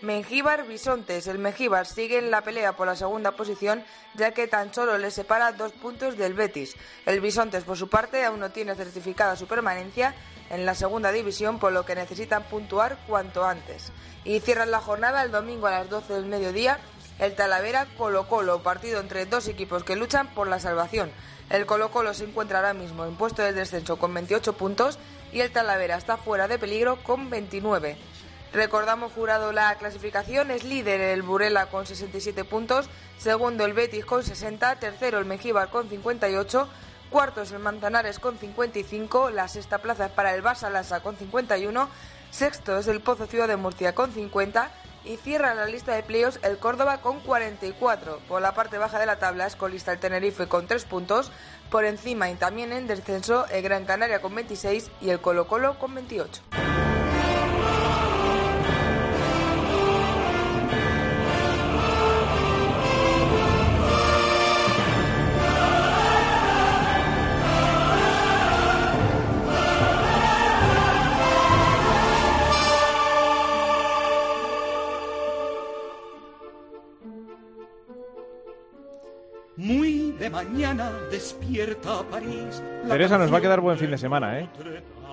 [0.00, 1.26] Mengíbar Bisontes.
[1.26, 3.82] El Mengíbar sigue en la pelea por la segunda posición,
[4.14, 6.76] ya que tan solo le separa dos puntos del Betis.
[7.04, 10.14] El Bisontes, por su parte, aún no tiene certificada su permanencia
[10.50, 13.90] en la segunda división, por lo que necesitan puntuar cuanto antes.
[14.24, 16.78] Y cierran la jornada el domingo a las 12 del mediodía.
[17.18, 21.10] El Talavera Colo Colo, partido entre dos equipos que luchan por la salvación.
[21.50, 25.00] El Colo Colo se encuentra ahora mismo en puesto de descenso con 28 puntos
[25.32, 27.96] y el Talavera está fuera de peligro con 29.
[28.52, 32.88] Recordamos jurado la clasificación, es líder el Burela con 67 puntos,
[33.18, 36.66] segundo el Betis con 60, tercero el Mengíbar con 58,
[37.10, 41.16] cuarto es el Manzanares con 55, la sexta plaza es para el Barça Lassa con
[41.16, 41.88] 51,
[42.30, 44.70] sexto es el Pozo Ciudad de Murcia con 50
[45.04, 48.20] y cierra la lista de playoffs el Córdoba con 44.
[48.28, 51.32] Por la parte baja de la tabla es colista el Tenerife con 3 puntos,
[51.70, 55.78] por encima y también en descenso el Gran Canaria con 26 y el Colo Colo
[55.78, 56.42] con 28.
[80.50, 82.62] Mañana despierta París.
[82.88, 84.48] Teresa, nos va a quedar buen fin de semana, ¿eh?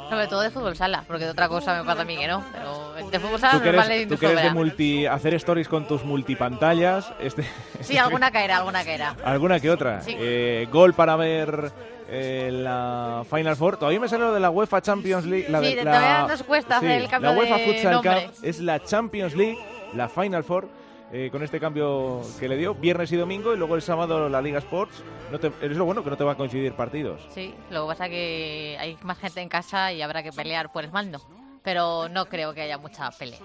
[0.09, 2.43] Sobre todo de fútbol sala, porque de otra cosa me pasa a mí que no.
[2.51, 5.33] Pero de fútbol sala Tú me que eres, vale tú que eres de multi, hacer
[5.33, 7.11] stories con tus multipantallas.
[7.19, 7.43] Este,
[7.81, 9.15] Sí, alguna caerá, alguna caerá.
[9.25, 10.01] alguna que otra.
[10.01, 10.15] Sí.
[10.17, 11.71] Eh, gol para ver
[12.07, 13.77] eh, la Final Four.
[13.77, 15.47] Todavía me sale lo de la UEFA Champions League.
[15.49, 18.25] La Sí, de, todavía la, nos cuesta hacer el cambio La UEFA de Futsal nombre.
[18.27, 19.57] Cup es la Champions League,
[19.95, 20.69] la Final Four.
[21.11, 24.41] Eh, con este cambio que le dio, viernes y domingo, y luego el sábado la
[24.41, 25.03] Liga Sports.
[25.31, 27.21] No te, es lo bueno que no te va a coincidir partidos.
[27.29, 30.83] Sí, lo que pasa que hay más gente en casa y habrá que pelear por
[30.83, 31.21] el mando.
[31.63, 33.39] Pero no creo que haya mucha pelea.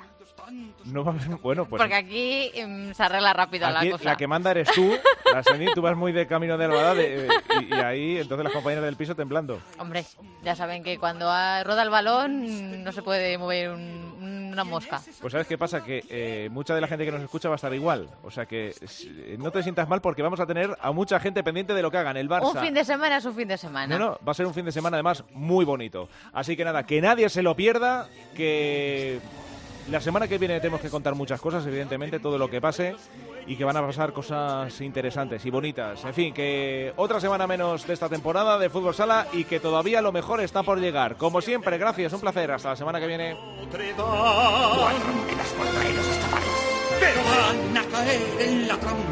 [0.85, 4.05] No va a haber- bueno, pues Porque aquí mm, se arregla rápido aquí la cosa.
[4.05, 4.93] la que manda eres tú,
[5.33, 5.43] la
[5.75, 7.29] tú vas muy de camino de Albada de-
[7.61, 9.61] y, y ahí entonces las compañeras del piso temblando.
[9.79, 10.05] Hombre,
[10.43, 14.11] ya saben que cuando ah, roda el balón no se puede mover un-
[14.51, 15.01] una mosca.
[15.21, 17.57] Pues sabes qué pasa, que eh, mucha de la gente que nos escucha va a
[17.57, 18.09] estar igual.
[18.25, 21.45] O sea que eh, no te sientas mal porque vamos a tener a mucha gente
[21.45, 22.17] pendiente de lo que hagan.
[22.17, 22.57] El Barça.
[22.57, 23.97] Un fin de semana es un fin de semana.
[23.97, 26.09] No, no, va a ser un fin de semana además muy bonito.
[26.33, 29.21] Así que nada, que nadie se lo pierda, que
[29.89, 32.95] la semana que viene tenemos que contar muchas cosas, evidentemente, todo lo que pase
[33.47, 36.05] y que van a pasar cosas interesantes y bonitas.
[36.05, 40.03] En fin, que otra semana menos de esta temporada de Fútbol Sala y que todavía
[40.03, 41.17] lo mejor está por llegar.
[41.17, 42.51] Como siempre, gracias, un placer.
[42.51, 43.37] Hasta la semana que viene.
[47.01, 49.11] pero van a caer en la trampa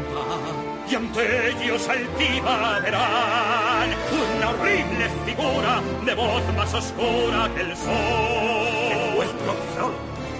[0.89, 9.15] y ante ellos altiva verán una horrible figura de voz más oscura que el sol.
[9.15, 9.55] Vuestro